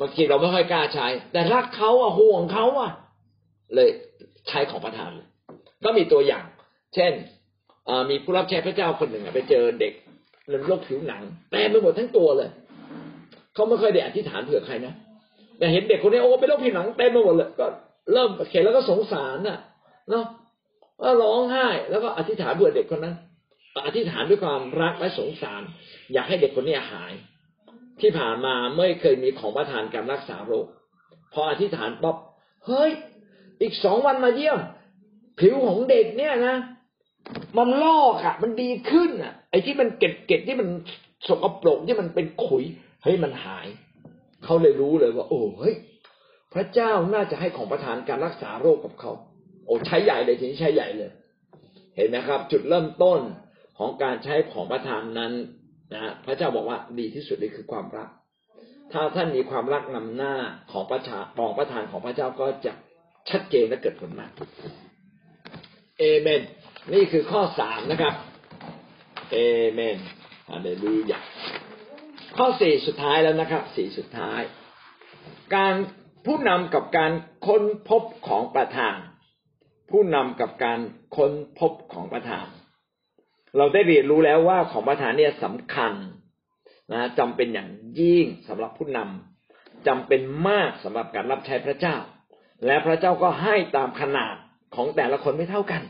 [0.00, 2.92] บางทีเราไม่ค่อยกล้าใช้ แต่รักเขาอะห่วงเขาอะ
[3.74, 3.88] เลย
[4.48, 5.28] ใช้ของประทานเลย
[5.84, 6.44] ก็มีตัวอย่าง
[6.94, 7.12] เช่น
[8.10, 9.92] มีผู้รับใช้พระเจ้าคนหนึ่งไปเจอเด็ก
[10.50, 12.50] เป็นโรคผิวหนังแตไปหมดทั้งตัวเลย
[13.54, 14.94] เขาไม่เคยได้อธิษฐานเผื่อใครนะ
[15.58, 17.66] แต่เห็นเด็กคนนี้โอ้เป็นโรคผิวหนังเต็มไปหมดเลยก็
[18.12, 19.58] เริ่มเห็นแล้วก็สงสารน่ะ
[20.10, 20.24] เนาะ
[21.02, 23.16] ก็ร้องไห้แล้วก็อธิษฐานเผื่อเด็กคนนั้น
[23.86, 25.62] อธิษฐานด้วยความรักและสงสาร
[26.12, 27.12] อยากให้เด็กคนนี้หาย
[28.00, 30.66] ที่ผ่านมาไม่เคยมีของประทานการรักษาโรค
[31.32, 32.16] พออธิษฐานป๊อบ
[32.66, 32.90] เฮ้ย
[33.62, 34.58] อีกสองวันมาเยี่ยม
[35.40, 36.56] ผิวของเด็กเนี่ยนะ
[37.56, 40.68] มันลอกอะ มันดีขึ้นอะ ไอ้ที่มันเก็บเก็บที่มัน
[41.28, 42.64] สกปรกที่มันเป็นขุย
[43.04, 43.66] เฮ้ยมันหาย
[44.44, 45.74] เขาเลยรู้เลยว่า โอ้เฮ้ย
[46.54, 49.12] พระเจ้าน่าจะให้ของประทานการรักษาโรคกับเขา
[49.66, 51.10] โอ้ใช้ใหญ่เลยทีนี้ใช้ใหญ่เลย
[51.96, 53.20] เห็นไหมครับ จุดเริ่มต้น
[53.78, 55.32] ของการใช้ของประทานนั้น
[55.92, 58.08] นะพระเจ้าบอกว่าดีที่สุดเลยคือความรัก
[58.92, 60.34] ถ้าท่านมีความรักนำหน้า
[60.72, 62.72] ของประชาของประทานของพระเจ้าก็จะ
[63.30, 64.30] ชัดเจนและเกิดผลมาก
[65.98, 66.40] เอเมน
[66.94, 68.14] นี่คือข้อสามนะครับ
[69.32, 69.36] เอ
[69.72, 69.96] เมน
[70.48, 71.20] ฮาเลลูยา
[72.38, 74.40] ข้อสี่สุดท้ายแล้วนะครับสี่สุดท้าย
[75.54, 75.74] การ
[76.26, 77.12] ผู้นำกับการ
[77.46, 78.96] ค้นพบของประธาน
[79.90, 80.80] ผู้นำกับการ
[81.16, 82.46] ค้นพบของประธาน
[83.56, 85.92] เราได้เรียนรู้แล้วว่าของประธานเนี่ยสำคัญ
[86.92, 87.70] นะจำเป็นอย่าง
[88.00, 91.96] ยิ่งสำหรับผู้นำจำเป็นมากสำหรับการรับใช้พระเจ้า
[92.66, 94.34] และพระเจ้าก็ให้ตามขนาด
[94.74, 95.82] ของแต่ละคนไม่เท่ากัน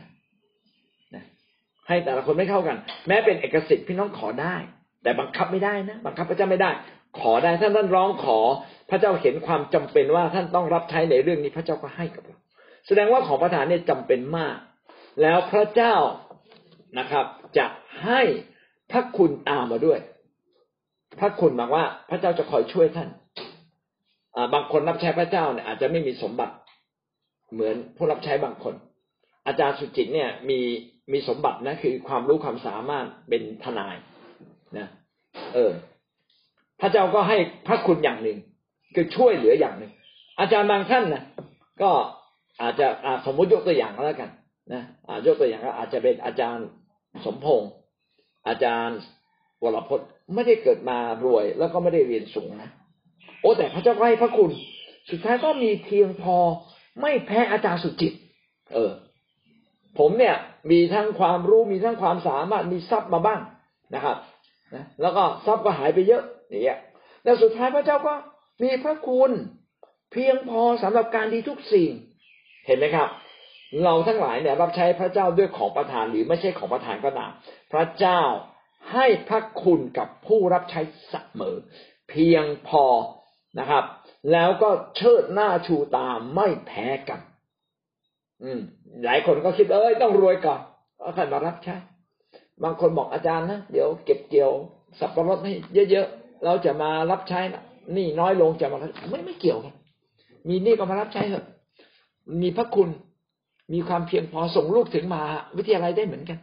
[1.87, 2.77] ให้แต่ละคนไม่เท่ากัน
[3.07, 4.55] แม้เป็นเอกสิทธิ์พี่น้องขอได้
[5.05, 6.71] แต่บังคับไม่ได้นะบังคับพระเจ้าไม่ได้
[7.19, 8.39] ขอได้ท่านท่านร้องขอ
[8.89, 12.37] พระเจ้าเห็นความจำเป็นว่าท่านต้องรับใช้ในเรื่องนี้พระเจ้าก็ให้กับเรา
[12.87, 14.57] แสดงว่าของประทานเนี่ยจำเป็นมาก
[15.21, 15.95] แล้วพระเจ้า
[16.99, 17.25] นะครับ
[17.57, 17.65] จะ
[18.03, 18.21] ให้
[18.91, 19.99] พระคุณตามมาด้วย
[21.19, 23.09] พระคุณบอกว่าพระเจ้าจะคอยช่วยท่าน
[24.53, 26.55] บางคนรับใช้พระเจ้าเนี่ยอาจจะไม่มีสมบัติ
[27.53, 28.73] เหมือนผู้รับใช้บางคน
[29.47, 30.59] อาจารย์สุจิตเนี่ยมี
[31.13, 33.95] มีสมบัตินะคือความรู้ความสามารถเป็นทนาย
[34.79, 34.87] นะ
[35.53, 35.71] เออ
[36.81, 38.37] พระเจ้าก็ให้พระคุณอย่างหนึ่ง
[38.95, 39.91] คือช่วยเหลืออย่างหนึ่ง
[40.39, 41.23] อาจารย์บางท่านนะ
[41.81, 41.91] ก็
[42.61, 42.87] อาจจะ
[43.25, 44.29] สมมติยกตัวอย่างแล้วกัน
[44.73, 44.83] นะ
[45.25, 46.65] ยกตัวอย่างก็อาจจะเป็นอาจารย์
[47.25, 47.71] สมพงศ์
[48.47, 48.97] อาจารย์
[49.63, 52.69] วรพจน์ไม่ได้เกิดมารวย แล้วก็ไม่ได้เรียนสูงนะ
[53.41, 54.51] โอ้แต่พระเจ้าให้พระคุณ
[55.09, 56.37] สุดท้ายก็มีเพียงพอ
[57.01, 58.13] ไม่แพ้อาจารย์สุจิต
[58.73, 58.91] เออ
[59.99, 60.35] ผมเนี่ย
[60.71, 63.41] มีทั้งความรู้มีทั้งความสามารถมีทรัพย์มาบ้าง
[63.95, 64.17] นะครับ
[64.73, 66.79] นะแล้วก็ทรัพย์ก็หายไปเยอะอย่างเงี้ย
[67.23, 68.13] แล้วสุดท้ายพระเจ้าก็
[68.63, 69.31] มีพระคุณ
[70.11, 71.89] เพียงพอสำหรับการดีทุกสิ่ง
[72.65, 73.09] เห็นไหมครับ
[73.83, 77.31] เราทั้งหลายเนี่ยรับใช้พระเจ้าด้วยของประทานหรือไม่ใช่ของประทานก็ตาม
[77.73, 78.21] พระเจ้า
[78.93, 81.57] ให้พระคุณกับผู้รับใช้เสมอ
[82.09, 82.85] เพียงพอ
[83.59, 83.83] นะครับ
[84.31, 87.19] แล้วก็เชิดหน้าชูตาไม่แพ้กัน
[88.43, 88.59] อืม
[89.05, 90.61] หลายคนก็คิดเอ้ยต้องรวยก่อน
[90.99, 91.75] เอาใครมารับใช้
[92.63, 94.51] บางคนบอกอาจารย์นะเดี๋ยวเก็บเกี่ยว
[94.99, 95.53] สับปะรดให้
[95.91, 97.63] เยอะๆเราจะมารับใช้นะ
[97.95, 98.77] นี่น้อยลงจะมา
[99.09, 99.73] ไม่ไม่เกี่ยวกัน
[100.47, 101.45] มีนี่ก็มารับใช้เถอะ
[102.41, 102.89] มีพระคุณ
[103.73, 105.21] มีความเพียงพอส่งลูกถึงมา
[105.57, 106.37] วิทยาลัยได้เหมือนกัน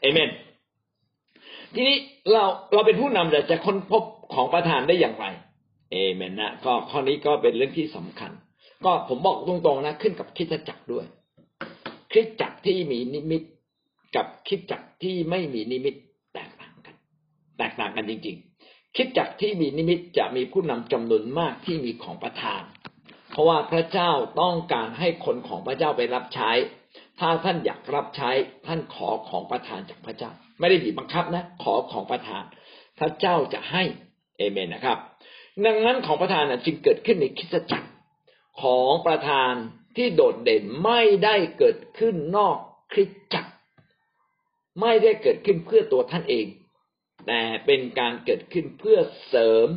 [0.00, 0.30] เอเมน
[1.74, 1.96] ทีนี้
[2.32, 4.02] เราเราเป็นผู้นำแต่จะค้นพบ
[4.34, 5.24] ของประธานได้อย่างไร
[5.92, 8.30] เอเมนนะก็ข้อนี้ก็เป็นเรื่องที่สำคัญ
[8.84, 11.04] ก็ผมบอกตรงๆนะขึ้นกับคิดจักรด้วย
[12.12, 13.42] คิดจักรที่มีนิมิต
[14.16, 15.94] กับคิดจักรที่ไม่มีนิมิต
[16.34, 16.94] แตกต่างกัน
[17.58, 18.36] แตกต่างกันจริง
[18.66, 22.62] ๆ คิดจักรที่มีนิมิตจะมีผู้นำจำนวนมากที่มีของประทาน
[23.30, 26.50] เพราะว่าพระเจ้าต้องการให้คนของพระเจ้าไปรับใช้
[27.18, 28.30] ถ้าท่านอยากรับใช้
[28.66, 32.44] ท่านขอของประทานจากพระเจ้า ไม่ได้บีบบังคับนะ ขอของประทาน
[32.98, 33.82] พระเจ้าจะให้
[34.36, 34.98] เอเมนนะครับ
[35.64, 37.90] ดังนั้นของประทานจึงเกิดขึ้นในคิดจักร
[38.62, 39.52] ของประธาน
[39.96, 42.56] ที่โดดเด่นไม่ได้เกิดขึ้นนอก
[42.92, 43.47] คริสตจักร
[44.80, 46.46] ไม่ได้เกิดขึ้นเพื่อตัวท่านเอง
[47.26, 48.98] แต่เป็นการเกิดขึ้นเพื่อ
[49.28, 49.68] เสริม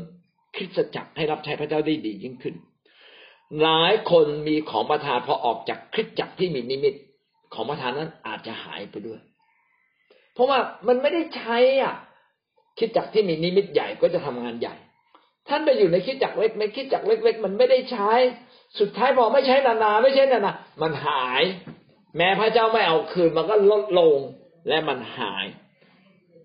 [0.56, 2.56] คริสตจักรให้รับใช้พระเจ้าได้ดียิ่งขึ้น
[3.62, 6.96] หลายคนมีของประธานพอออกจากคริสตจักรที่มีนิมิต
[7.54, 9.20] ของประธานนั้นอาจจะหายไปด้วย
[10.34, 11.96] เพราะว่ามันไม่ได้ใช้อะ
[12.80, 14.76] คิดจักที่มีนิมิตใหญ่ก็จะทำงานใหญ่
[15.50, 18.12] ท่านไปอยู่ในคิดจักเล็กในคิดจักเล็ก ๆ มันไม่ได้ใช้
[18.80, 21.44] สุดท้ายพอไม่ใช้นานๆไม่ใช้นานๆมันหาย
[22.18, 24.18] แม้พระเจ้าไม่เอาคืนมันก็ลดลง
[24.68, 25.46] และมันหาย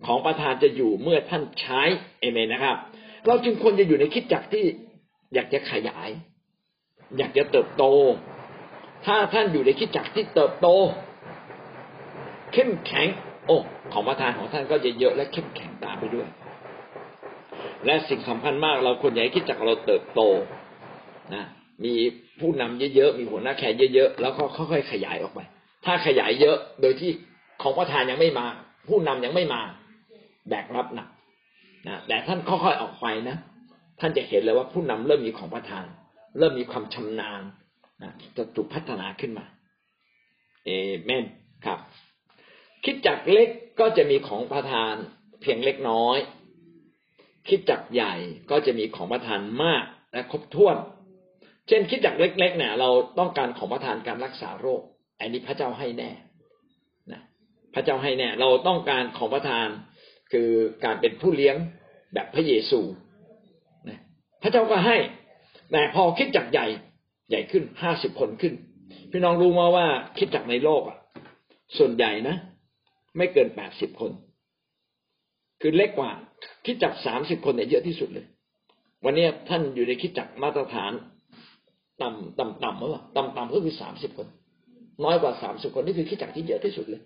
[0.05, 1.81] ของประธานจะอยู่เมื่อท่านใช้
[2.19, 2.77] เอเมนนะครับ
[3.27, 4.65] เราจึงควรจะอยู่ในคิดจักที่
[5.33, 6.09] อยากจะขยาย
[7.17, 7.83] อยากจะเติบโต
[9.05, 10.67] ถ้าท่านอยู่ในคิดจักที่เติบโต
[12.53, 13.07] เข้มแข็ง
[13.47, 13.57] โอ้
[13.93, 16.27] ของประธานของท่านก็จะเยอะและเข้มแข็งตามไปด้วย
[17.85, 20.21] และสิ่งสำคัญมากเราควรอยากให้คิดจักเราเติบโต
[21.33, 21.43] นะ
[21.85, 21.93] มี
[22.39, 25.39] ผู้นำเยอะๆมีหัวหน้าแขกเยอะๆแล้วก็ค่อยๆขยายออกไป
[25.85, 27.11] ถ้าขยายเยอะโดยที่
[27.61, 28.45] ของประธานยังไม่มา
[28.87, 29.61] ผู้นำยังไม่มา
[30.49, 31.09] แบกรับหนัก
[31.87, 33.37] นะแต่ท่านค่อยๆออกไปนะ
[33.99, 35.85] ท่านจะเห็นเลยว่าผู้นำเริ่มมีของประธาน
[36.37, 37.41] เริ่มมีความชำนาญ
[38.03, 39.45] นะจะถูกพัฒนาขึ้นมา
[40.65, 40.69] เอ
[41.03, 41.25] เมน
[41.65, 41.79] ครับ
[42.85, 43.49] คิดจักเล็ก
[43.79, 44.93] ก็จะมีของประธาน
[45.41, 46.17] เพียงเล็กน้อย
[47.47, 48.13] คิดจักใหญ่
[48.51, 49.83] ก็จะมีของประทานมาก
[50.13, 50.75] และครบถ้วน
[51.67, 52.89] เช่นคิดจักเล็ก ๆ เนี่ย เรา
[53.19, 54.81] ต้องการของประทานการรักษาโรค
[55.19, 56.11] อันนี้พระเจ้าให้แน่
[57.77, 59.67] ระเจ้าให้แน่เราต้องการของประทาน
[60.31, 60.49] คือ
[60.83, 61.55] การเป็นผู้เลี้ยง
[62.13, 62.79] แบบพระเยซู
[63.89, 63.99] นะ
[64.41, 64.97] พระเจ้าก็ให้
[65.71, 66.67] แต่พอคิดจักใหญ่
[67.29, 68.53] ใหญ่ขึ้นห้าสิบคนขึ้น
[69.11, 69.85] พี่น้องรู้มาว่า
[70.17, 70.97] คิดจักในโลกอะ
[71.77, 72.35] ส่วนใหญ่นะ
[73.17, 74.11] ไม่เกินแปดสิบคน
[75.61, 76.11] คือเล็กกว่า
[76.65, 78.25] คิดจักสามสิบคนเนี่ยเยอะที่สุดเลย
[79.05, 80.91] วันนี้ท่านอยู่ในคิดจักมาตรฐาน
[82.01, 84.27] ต่ำต่ำต่ำหรือเปล่าต่ำต่ำก็คือสามสิบคน
[85.03, 87.01] น้อยกว่าสามสิบคนนี่คือคิดจักที่เยอะที่สุดเลย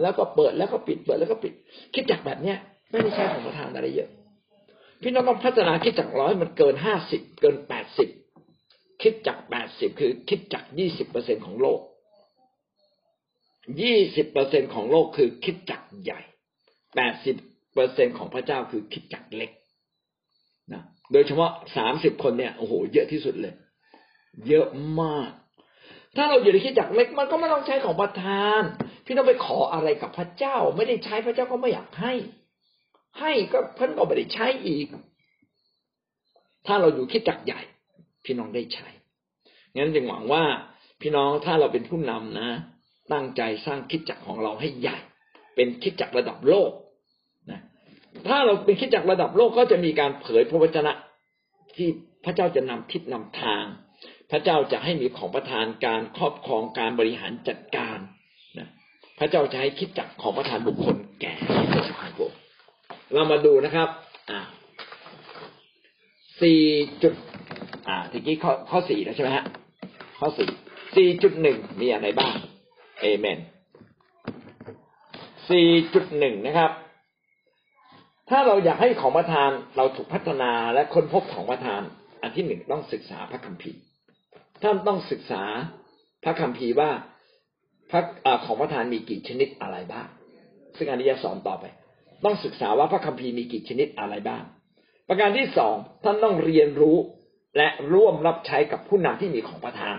[0.00, 1.52] แล้วก็เปิดแล้วก็ปิดเปิดแล้วก็ปิด
[1.94, 2.58] คิดจักแบบเนี้ย
[2.90, 4.08] ไม่ได้ใช้ของประธานอะไรเยอะ
[5.02, 8.08] พี่น้องต้องพัฒนาคิดจักร้อยมันเกินห้าสิบเกินแปดสิบ
[9.02, 11.80] คิดจักแปดสิบคือ คิดจักยี่สิบเปอร์เซ็นของโลก
[13.82, 16.20] ยี่สิบเปอร์เซ็นของโลกคือคิดจักใหญ่
[16.96, 17.36] แปดสิบ
[17.74, 19.50] เปอร์เซ็นของพระเจ้าคือคิดจักเล็ก
[20.72, 20.82] นะ
[21.12, 23.54] โดยเฉพาะสามสิบคนเนี่ยโอ้โหเยอะที่สุดเลย
[24.48, 24.66] เยอะ
[25.00, 25.30] มาก
[26.16, 28.62] ถ้าเราอยู่ในคิดจักเล็กมันก็ไม่ต้องใช้ของประธาน
[29.04, 32.12] พี่ต้องไปขออะไรกับพระเจ้า ไม่ได้ใช้พระเจ้าก็ไม่อยากให้
[33.20, 34.86] ให้ก็เพิ่นก็ไม่ได้ใช้อีก
[36.66, 37.60] ถ้าเราอยู่คิดจักใหญ่
[38.24, 38.88] พี่น้องได้ใช้
[39.76, 40.44] งั้นจึงหวังว่า
[41.00, 42.50] พี่น้องถ้าเราเป็นผู้นำนะ
[43.12, 44.96] ตั้งใจสร้างคิดจักของเราให้ใหญ่
[45.54, 46.72] เป็นคิดจักระดับโลก
[47.50, 47.60] นะ
[48.28, 50.92] ถ้าเราเป็นคิดจักระดับโลกก็จะมีการเผยพระวจนะ
[51.76, 51.88] ที่
[52.24, 53.64] พระเจ้าจะนำทิศนำทาง
[54.32, 57.98] พระเจ้าจะให้มีของประทานการครอบครองการบริหารจัดการ
[58.58, 58.68] นะ
[59.18, 61.32] พระเจ้าจะให้คิดจักของประทานบุคคลแก่
[61.72, 62.20] พระสภาโบ
[63.12, 63.88] เรามาดูนะครับ
[64.30, 64.40] อ่า
[66.40, 66.60] สี่
[67.02, 67.14] จุด
[67.88, 69.44] อ่าทีกี้ข้อข้อสี่แล้วใช่ไหมฮะ
[70.18, 70.48] ข้อสี่
[70.96, 72.34] สี่จุดหนึ่งมีอะไรบ้าง
[73.02, 73.38] เอเมน
[75.50, 76.70] สี่จุดหนึ่งนะครับ
[78.30, 81.82] ถ้าเราอยากให้ของประทานเราถูกพัฒนาและค้นพบของประทาน
[82.22, 83.82] อันที่หนึ่งต้องศึกษาพระคัมภีร์
[84.62, 85.44] ท่านต้องศึกษา
[86.24, 86.90] พระคัมภีร์ว่า
[87.90, 88.02] พระ
[88.44, 90.06] ของประทานมีกี่ชนิดอะไรบ้าง
[90.76, 91.64] ซึ่งอันนี้จะสอนต่อไป
[92.24, 94.42] ต้องศึกษาว่าพระคัมภีร์มีกี่ชนิดอะไรบ้าง
[95.08, 96.96] ประการที่สองท่านต้องเรียนรู้
[97.56, 99.96] และร่วมรับใช้กับผู้นำที่มีของประทาน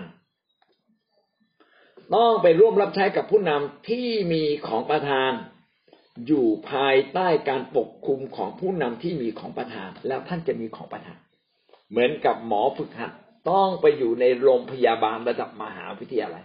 [2.14, 5.32] ต้องไปร่วมรับใช้กับผู้นำที่มีของประทาน
[6.26, 11.18] อยู่ภายใต้การปกคุมของผู้นำที่มีของประทาน แล้วท่านจะมีของประทาน
[11.90, 13.12] เหมือนกับหมอฝึกหัด
[13.50, 16.44] ต้องไปอยู่ในโรงพยาบาลระดับมหาวิทยาลัย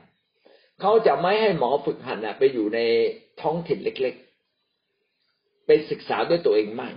[0.82, 2.80] เขาจะไม่ให้หมอฝึกหัดไปอยู่ใน
[3.42, 6.90] ท้องถิ่นเล็กๆ ไปศึกษาด้วยตัวเองไม่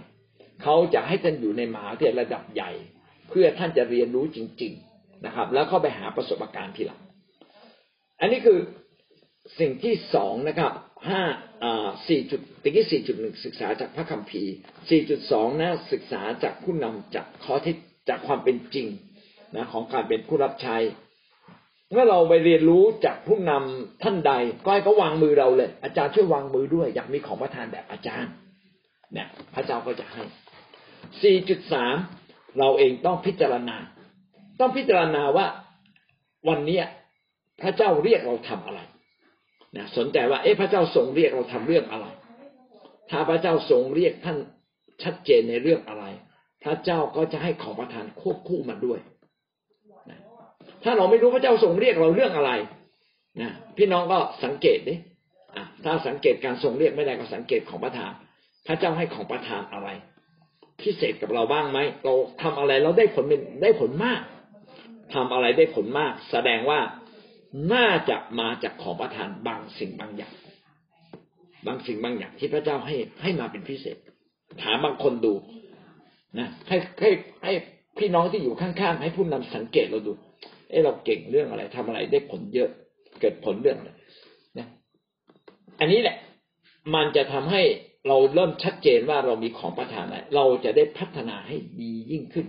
[0.63, 2.71] เขาจะให้ท่านอยู่ในมหาวิทยาลัยระดับใหญ่
[3.29, 7.01] เพื่อท่านจะเรียนรู้จริง ๆนะครับ แล้วก็ไปหาประสบการณ์ทีหลัง
[8.21, 8.59] อันนี้คือ
[9.61, 10.73] สิ่งที่สองนะครับ
[11.09, 11.23] ห้า
[12.09, 14.53] สี่จุดตะกี้สี่จุดหนึ่งศึกษาจากพระคัมภีร์
[14.91, 17.77] สี่จุดสองนะศึกษาจากผู้นำจากข้อเท็จ
[18.09, 18.87] จากความเป็นจริง
[19.57, 20.77] นะของการเป็นผู้รับใช้
[21.91, 24.33] เมื่อเราไปเรียนรู้จากผู้นำท่านใด
[24.65, 28.33] ก็ให้เขาวางมือเราเลย อาจารย์ช่วยวางมือด้วย อยากมีของประทานแบบอาจารย์
[29.13, 30.23] เนี่ย พระเจ้าก็จะให้
[31.41, 33.77] 4.3 เราเองต้องพิจารณา
[34.61, 35.47] ต้องพิจารณาว่า
[36.49, 36.81] วันนี้
[37.63, 38.81] พระเจ้าเรียกเราทำอะไร
[39.77, 42.07] นะสนใจว่า เอ๊ะพระเจ้าทรงเรียกเราทำเรื่องอะไร
[43.11, 44.39] ถ้าพระเจ้าทรงเรียกท่าน
[45.03, 46.05] ชัดเจนในเรื่องอะไร
[46.65, 49.01] พระเจ้าก็จะให้ของประทานควบคู่มาด้วย
[50.85, 52.53] ถ้าเราไม่รู้พระเจ้าทรงเรียกเราเรื่องอะไร
[53.41, 54.95] นะพี่น้องก็สังเกตดิ
[55.85, 58.13] ถ้าสังเกตการทรงเรียกไม่ได้ก็สังเกตของประทาน
[58.67, 59.89] พระเจ้าให้ของประทานอะไร
[60.83, 64.21] พิเศษกับเราบ้างไหมเราทำอะไรเราได้ผลเป็นได้ผลมาก
[65.15, 66.81] ทำอะไรได้ผลมาก แสดงว่า
[67.73, 70.35] น่าจะมาจากของประทานบางสิ่งบางอย่าง
[71.67, 73.97] บางสิ่งบางอย่างที่พระเจ้าให้ให้มาเป็นพิเศษ
[74.63, 75.35] ถามบางคนดู
[76.39, 77.11] นะให้ให้
[77.45, 77.53] ให้
[77.99, 80.13] พี่น้องที่อยู่ข้างๆให้ผู้นำสังเกตเราดู
[80.73, 82.71] เออเราเก่งเรื่องอะไรทำอะไรได้ผลเยอะ
[83.21, 83.91] เกิดผลเรื่องอะไร
[84.59, 84.67] นะ
[85.81, 86.17] อันนี้แหละ
[86.95, 87.63] มันจะทำให้
[88.09, 92.47] เราเริ่มชัดเจนว่าเรามีของประทานอะไรเราจะได้พัฒนาให้ดียิ่งขึ้น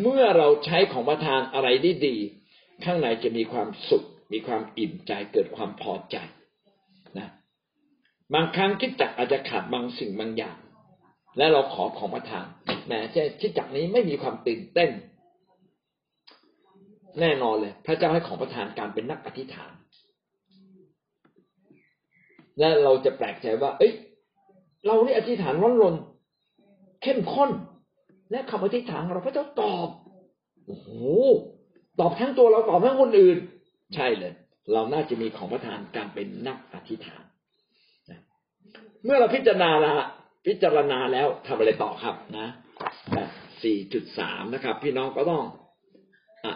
[0.00, 2.16] เมื่อเราใช้ของประทานอะไรได้ดี
[2.84, 6.16] ข้างในจะมีความสุข มีความอิ่มใจเกิดความพอใจ
[7.18, 7.28] นะ
[8.34, 10.56] บางครั้งคิดจักอาจจะขาดบางสิ่งบางอย่าง
[11.38, 12.46] และเราขอของประทาน
[12.86, 14.90] แหมใช่คิดจักนี้ไม่มีความตื่นเต้น
[17.20, 19.72] แน่นอนเลย พระเจ้าให้ของประทานการเป็นนักอธิษฐาน
[22.58, 23.92] และเราจะแปลกใจว่า เอ้ย
[24.86, 25.94] เรานี่อธิษฐานร้อนรน
[27.02, 27.50] เข้มข้น
[28.30, 29.88] และคำอธิษฐานเราพระเจ้าตอบ
[30.66, 30.88] โอ้โห
[32.00, 33.38] ตอบทั้งตัวเราตอบทั้งคนอื่น
[33.94, 34.32] ใช่เลย
[34.72, 37.22] เราน่าจะมีของประทานการเป็นนักอธิษฐาน
[39.04, 39.92] เมื่อเราพิจารณาละ
[40.46, 42.48] พิจารณาแล้วทำอะไรต่อครับนะ
[43.62, 45.44] สี่จุดสามนะครับ พี่น้องก็ต้อง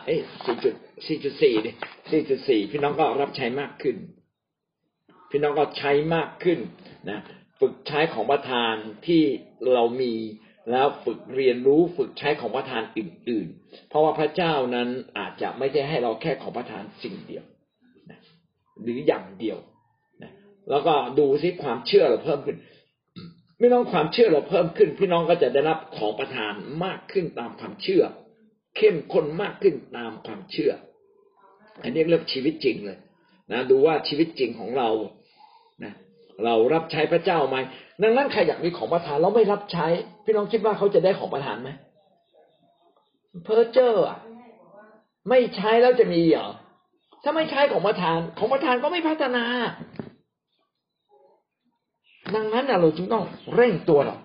[0.07, 0.75] เอ้สี่จุด
[1.07, 1.71] สี่จุดสี่ดิ
[2.11, 3.97] สี่จุดสี่พี่น้องก็รับใช้มากขึ้น
[5.31, 6.59] พี่น้องก็ใช้มากขึ้น
[7.11, 7.21] นะ
[7.61, 8.75] ฝึกใช้ของประทาน
[9.07, 9.23] ที่
[9.73, 10.15] เรามี
[10.71, 17.45] แล้วฝึกเรียนรู้ฝึกใช้ของประทานอื่น ๆ เพราะว่าพระเจ้านั้นอาจจะไม่ได้ให้เราแค่ของประทานสิ่งเดียว
[18.11, 18.21] นะ
[18.83, 19.59] หรืออย่างเดียว
[20.23, 20.33] นะ
[20.71, 22.57] แล้วก็ดูซิความเชื่อเราเพิ่มขึ้น
[23.61, 26.53] พี่น้องความเชื่อเราเพิ่มขึ้น พี่น้องก็จะได้รับของประทาน
[26.85, 28.05] มากขึ้นตามความเชื่อ
[28.77, 30.73] เข้มข้นมากขึ้นตามความเชื่อ
[31.83, 32.99] อันนี้เรียกชีวิตจริงเลย
[33.53, 34.89] นะดูว่าชีวิตจริงของเรา
[35.85, 35.93] นะ
[36.45, 37.57] เรารับใช้พระเจ้าไหม
[38.03, 39.87] ดังนั้นใครอยากมีของประทานแล้วไม่รับใช้
[40.25, 41.71] พี่น้องคิดว่าเขาจะได้ของประทานไหม
[43.45, 44.19] เพอเจอร์อะ
[45.29, 46.49] ไม่ใช้แล้วจะมีเหรอ
[47.23, 49.45] ถ้าไม่ใช้ของประทาน ของประทานก็ไม่พัฒนา
[52.35, 54.17] ดังนั้นเราจึงต้องเร่งตัวเรา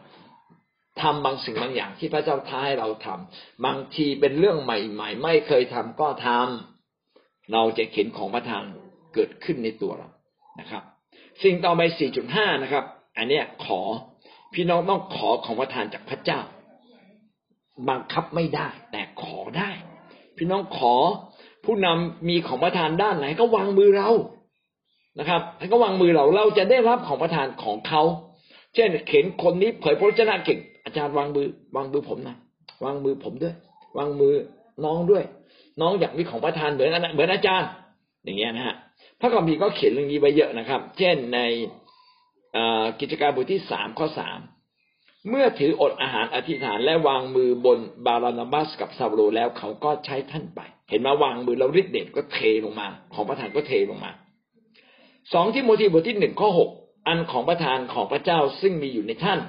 [1.02, 8.64] ทำบางสิ่งบางอย่างที่พระเจ้าท้าให้เราทำบางทีเป็นเรื่องใหม่ ๆ ไม่เคยทำก็ทำเราจะเห็นของประทาน
[9.14, 10.10] เกิดขึ้นในตัวเรา
[10.60, 10.84] นะครับ
[11.44, 11.82] สิ่งต่อไป
[12.22, 12.84] 4.5 นะครับ
[13.18, 13.82] อันเนี้ยขอ
[14.54, 16.40] พี่น้องต้องขอของประทานจากพระเจ้า
[17.90, 19.70] บังคับไม่ได้ แต่ขอได้
[20.38, 20.96] พี่น้องขอ
[21.66, 24.10] ผู้นำมีของประทานด้านไหนก็วางมือเรา
[25.20, 28.04] นะครับให้ก็วางมือเราเราจะได้รับของประทานของเขา
[28.80, 32.36] เช่นเข็นคนนี้เผยพระชนะเก่ง อาจารย์วางมือ วางมือผมนะ
[32.84, 33.56] วางมือผมด้วย
[33.98, 34.34] วางมือ
[34.86, 35.24] น้องด้วย
[35.82, 37.70] น้องอยากมีของประทานเหมือนเหมือนอาจารย์
[38.24, 38.76] อย่างเงี้ยนะฮะ
[39.20, 41.40] พระคัมภีร์ก็เขียนเรื่องนี้ไว้เยอะนะครับ เช่นใน
[43.00, 44.40] กิจการบทที่สามข้อสาม
[45.30, 54.12] เมื่อถืออดอาหารอธิษฐานและวางมือบนบารานาบัสกับซาโลแล้วเขาก็ใช้ท่านไป เห็นมาวางมือแล้วฤทธิ์เดชก็เทลงมา ของประธานก็เทลงมา
[55.34, 56.70] สองที่โมทีบทที่หนึ่งข้อหก
[57.08, 59.40] อันของประธานของพระเจ้าซึ่งมีอยู่ในท่าน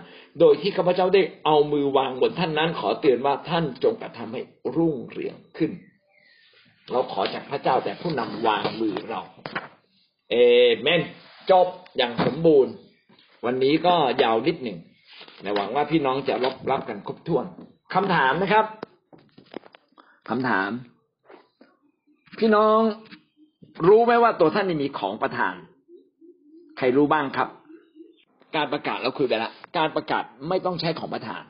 [0.41, 4.41] โดยที่ข้าพเจ้าได้เอามือวางบนท่านนั้น ขอเตือนว่าท่านจงกระทำให้
[4.77, 5.71] รุ่งเรืองขึ้น
[6.91, 9.23] เราขอจากพระเจ้าแต่ผู้นำวางมือเรา
[10.31, 10.35] เอ
[10.81, 11.01] เมน
[11.51, 12.73] จบอย่างสมบูรณ์
[13.45, 14.79] วันนี้ก็ยาวนิดหนึ่ง
[15.57, 17.45] หวังว่าพี่น้องจะรับรับกันครบถ้วน
[17.95, 18.67] คำถามนะครับ
[20.29, 20.71] คำถาม
[22.39, 22.79] พี่น้อง
[23.87, 25.55] รู้ไหมว่าตัวท่านมีของประทาน
[26.81, 27.49] ใครรู้บ้างครับ
[28.57, 31.43] การประกาศเราคุยไปแล้วการประกาศไม่ต้องใช้ของประทาน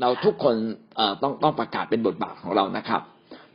[0.00, 0.54] เราทุกคน
[1.22, 3.02] ต้องต้องประกาศเป็นบทบาทของเรานะครับ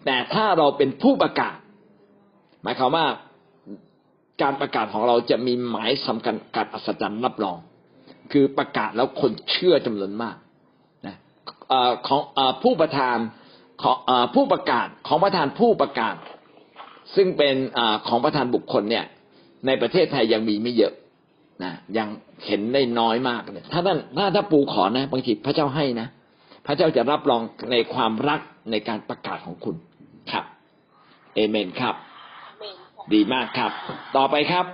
[0.05, 1.57] แต่ถ้าเราเป็นผู้ประกาศ
[2.63, 3.05] หมายความว่า
[4.41, 7.57] การประกาศของเราจะมีหมายสำคัญการอัศจรรย์รับรอง
[8.31, 10.35] คือประกาศแล้วคนเชื่อจำนวนมาก
[11.07, 11.15] นะ
[12.07, 12.21] ของ
[12.63, 13.17] ผู้ประธาน
[13.81, 13.97] ของ
[14.35, 16.15] ผู้ประกาศของประธานผู้ประกาศ
[17.15, 17.55] ซึ่งเป็น
[18.07, 19.05] ของประธานบุคคลเนี่ย
[19.65, 20.93] ในประเทศไทยยังมีไม่เยอะ
[21.63, 22.07] นะยัง
[22.45, 26.07] เห็นได้น้อยมากเลยถ้าท่านถ้าถ้าปูขอนะบางทีพระเจ้าให้นะ
[26.65, 27.41] พระเจ้าจะรับรอง
[27.71, 28.41] ในความรัก
[28.71, 29.75] ในการประกาศของคุณ
[30.31, 30.45] ครับ
[31.35, 31.95] เอเมนครับ
[33.13, 33.71] ดีมากครับ
[34.17, 34.65] ต่อไปครับ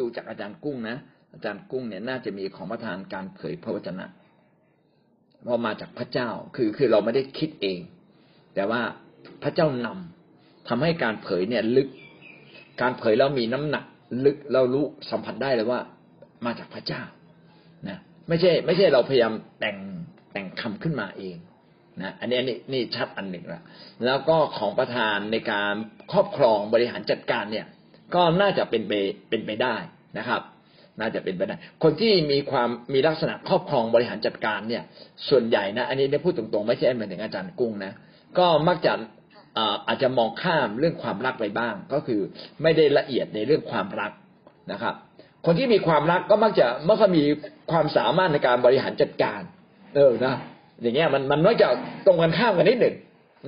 [0.00, 0.96] ดูจากอาจารย์กุ้งนะ
[1.32, 4.06] อาจารย์กุ้งเนี่ยน่าจะมีของประทานการเผยพระวจนะ
[5.44, 7.78] เพราะมาจากพระเจ้าคือคือเราไม่ได้คิดเอง
[8.54, 8.80] แต่ว่า
[9.42, 11.88] พระเจ้านำทำให้การเผยเนี่ยลึก
[12.80, 13.84] การเผยแล้วมีน้ำหนัก
[14.24, 15.80] ลึกเรารู้สัมผัสได้เลยว่า
[16.46, 17.02] มาจากพระเจ้า
[17.88, 17.98] นะ
[18.28, 19.76] ไม่ใช่ ไม่ใช่เราพยายามแต่ง
[20.32, 21.36] แต่งคำขึ้นมาเอง
[22.02, 23.62] นะอันนี้อันี่นี่ชัดอันหนึ่งละ
[24.04, 25.74] แล้วก็ของประธานในการ
[26.12, 27.66] ครอบครองบริหารจัดการเนี่ย
[28.14, 28.92] ก็น่าจะเป็นไป
[29.28, 29.76] เป็นไปได้
[30.18, 30.42] นะครับ
[31.00, 34.82] น่าจะเป็นไปได้ คนที่มีความมีลักษณะครอบครองบริหารจัดการเนี่ย
[35.28, 37.92] ส่วนใหญ่นะ อันนี้ได้พูดตรงๆ ไม่ใช่เหมือนถึงอาจารย์กุ้งนะ
[38.38, 38.92] ก็มักจะ
[39.86, 42.20] อาจจะมองข้ามเรื่องความรักไปบ้าง ก็คือ
[42.62, 44.12] ไม่ได้ละเอียดในเรื่องความรัก
[44.72, 44.94] นะครับ
[45.46, 47.24] คนที่มีความรักก็มักจะม่ค่อยมี
[47.70, 49.40] ความสามารถในการบริหารจัดการ
[49.96, 50.34] เออนะ
[50.82, 51.68] อย่างเงี้ยมันมันน้อยจะ
[52.06, 52.94] ตรงกันข้ามกันนิดหนึ่ง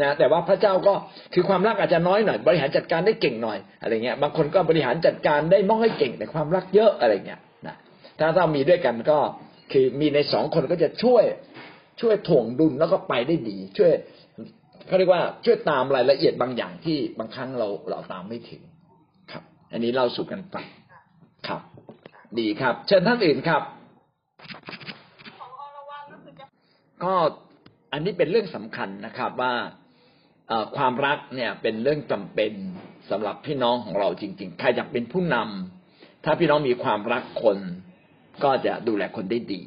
[0.03, 0.95] นะแต่ว่าพระเจ้าก็
[1.35, 7.77] คือความรักอาจจะน้อยหน่อย บริหารจัดการได้เก่งหน่อยอะไรเงี้ยบางคนก็บริหารจัดการได้น้อยเก่งแต่ความรักเยอะอะไรเงี้ยนะ
[8.19, 9.19] ถ้าเรามีด้วยกันก็
[9.73, 11.25] คือมีในสองคนก็จะช่วย
[12.01, 13.93] ช่วยถ่วงดุลแล้วก็ไปได้ดี ช่วย
[14.87, 18.63] เขาเรียกว่าช่วยตามรายละเอียดบางอย่างที่บางครั้งเราเราตามไม่ถึง
[19.33, 20.67] ครับ อันนี้เล่าสู่กันฟัง
[21.49, 21.61] ครับ
[22.39, 23.63] ดีครับ เชิญท่านอื่นครับ
[27.05, 27.15] ก็
[27.93, 29.55] อันนี้เป็นเรื่องสำคัญนะครับว่า
[30.77, 32.53] ความรักเนี่ยเป็นเรื่องจำเป็น
[33.11, 37.59] สำหรับพี่น้องของเราจริง ๆ ใครอยากเป็นผู้นำถ้าพี่น้องมีความรักคน
[38.45, 39.63] ก็จะดูแลคนได้ดี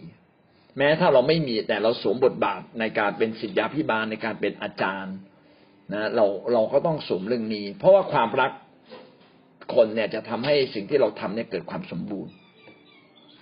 [0.77, 5.15] แม้ถ้าเราไม่มีแต่เราสวมบทบาทในการเป็นศิษยาพิบาลในการเป็นอาจารย์
[5.93, 8.51] นะเราเราก็ต้องสวมเรื่องนี้ เพราะว่าความรัก
[9.75, 12.33] คนเนี่ยจะทำให้สิ่งที่เราทำเนี่ยเกิดความสมบูรณ์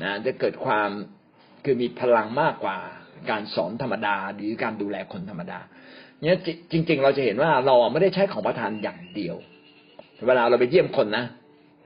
[0.03, 0.89] นะจะเกิดความ
[1.65, 2.77] คือมีพลังมากกว่า
[3.29, 5.59] การสอนธรรมดา หรือการดูแลคนธรรมดา
[6.21, 6.37] เนี่ย
[6.71, 9.35] จริง ๆ เราจะเห็นว่าเราไม่ได้ใช้ของประทานอย่างเดียว
[10.27, 11.25] เวลาเราไปเยี่ยมคนนะ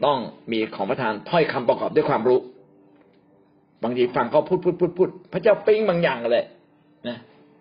[0.05, 0.17] ต้อง
[0.51, 2.39] มีของประทานถ้อยคำประกอบด้วยความรู้
[3.83, 6.45] บางทีฟังเขาพูดพูดพูดพูดพระเจ้าปิ้งบางอย่างเลย
[7.07, 7.17] นะ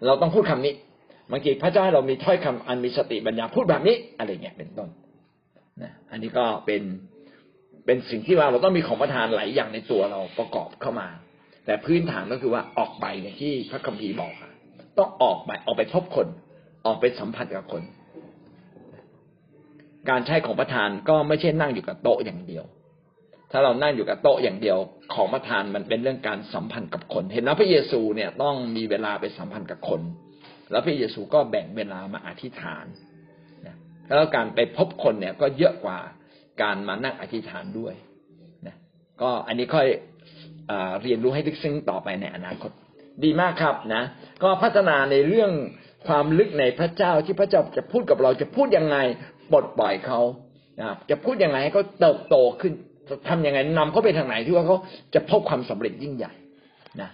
[0.07, 0.75] เราต้องพูดคำนี้
[1.33, 4.89] บางทีพระเจ้าให้เรามีถ้อยคำอันมีสติปัญญาพูดแบบนี้อะไรเงี้ยเป็นต้น
[5.83, 6.83] นะอันนี้ก็เป็น
[7.87, 11.09] เป็นสิ่งที่ว่าเราต้องมีของประทานหลายอย่างในตัวเราประกอบเข้ามา
[11.65, 14.53] แต่พื้นฐานก็คือว่าออกไปอย่างที่พระคัมภีร์บอกอะ
[14.99, 16.27] ต้องออกไปออกไปพบคน
[16.87, 17.83] ออกไปสัมผัสกับคน
[20.11, 22.65] การใช้ของประทานก็ไม่ใช่นั่งอยู่กับโต๊ะอย่างเดียว
[23.53, 24.79] ถ้าเรานั่งอยู่กับโต๊ะอย่างเดียว
[25.15, 30.01] ของประทานมันเป็นเรื่องการสัมพันธ์กับคน เห็นว่าพระเยซูเนี่ยต้องมีเวลาไปสัมพันธ์กับคน
[30.71, 32.87] แล้วพระเยซูก็แบ่งเวลามาอธิษฐาน
[33.67, 33.77] นะ
[34.07, 35.99] แล้วการไปพบคนเนี่ยก็เยอะกว่า
[36.63, 37.95] การมานั่งอธิษฐานด้วย
[38.67, 38.77] นะ
[39.23, 39.87] ก็อันนี้ค่อย
[40.69, 40.73] เอ
[41.03, 42.71] เรียนรู้ให้ลึกซึ้งต่อไปในอนาคต
[43.25, 44.03] ดีมากครับนะ
[44.43, 45.53] ก็พัฒนาในเรื่อง
[46.07, 48.97] ความลึกในพระเจ้าที่พระเจ้าจะพูดกับเราจะพูดยังไง
[49.53, 50.21] ปลดปล่อยเขา
[50.81, 52.73] นะจะพูดยังไงให้เขาเติบโตขึ้น
[53.29, 54.77] ทำยังไงนำเขาไปทางไหนที่ว่าเขา
[55.15, 56.33] จะพบความสำเร็จยิ่งใหญ่
[57.01, 57.11] นะ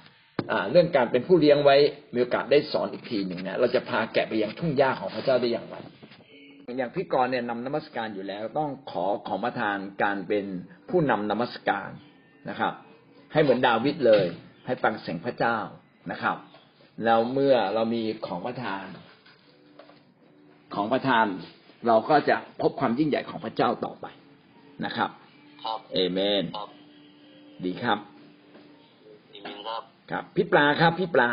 [0.70, 1.76] เรื่องการเป็นผู้เลี้ยงไว้
[2.14, 5.76] มีโอกาสได้สอนอีกทีหนึ่งนะเราจะพาแกะไปยังทุ่งหญ้าของพระเจ้าได้อย่างไร
[6.78, 10.44] อย่างพี่กรณ์เนี่ยนำนมัสการอยู่แล้ว ต้องขอของประทานการเป็น
[10.90, 11.90] ผู้นำนมัสการ
[12.50, 12.72] นะครับ
[13.32, 14.26] ให้เหมือนดาวิดเลย
[14.66, 15.56] ให้ฟังเสียงพระเจ้า
[16.12, 16.36] นะครับ
[17.04, 18.84] แล้วเมื่อเรามีของประทาน
[20.74, 21.26] ของประทาน
[21.86, 24.06] เราก็จะพบความยิ่งใหญ่ของพระเจ้าต่อไป
[24.84, 25.10] นะครับ
[25.92, 26.68] เอเมนครับ
[27.64, 27.98] ดีครับ
[29.32, 31.30] อีมินครับครับ พี่ปลาครับ พี่ปลา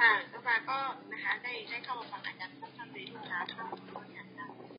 [0.00, 0.78] ค่ะกาแฟก็
[1.12, 3.66] นะคะได้ได้เข้ามาฟังอาจารย์สั้นๆในทุกครั้งค่ะ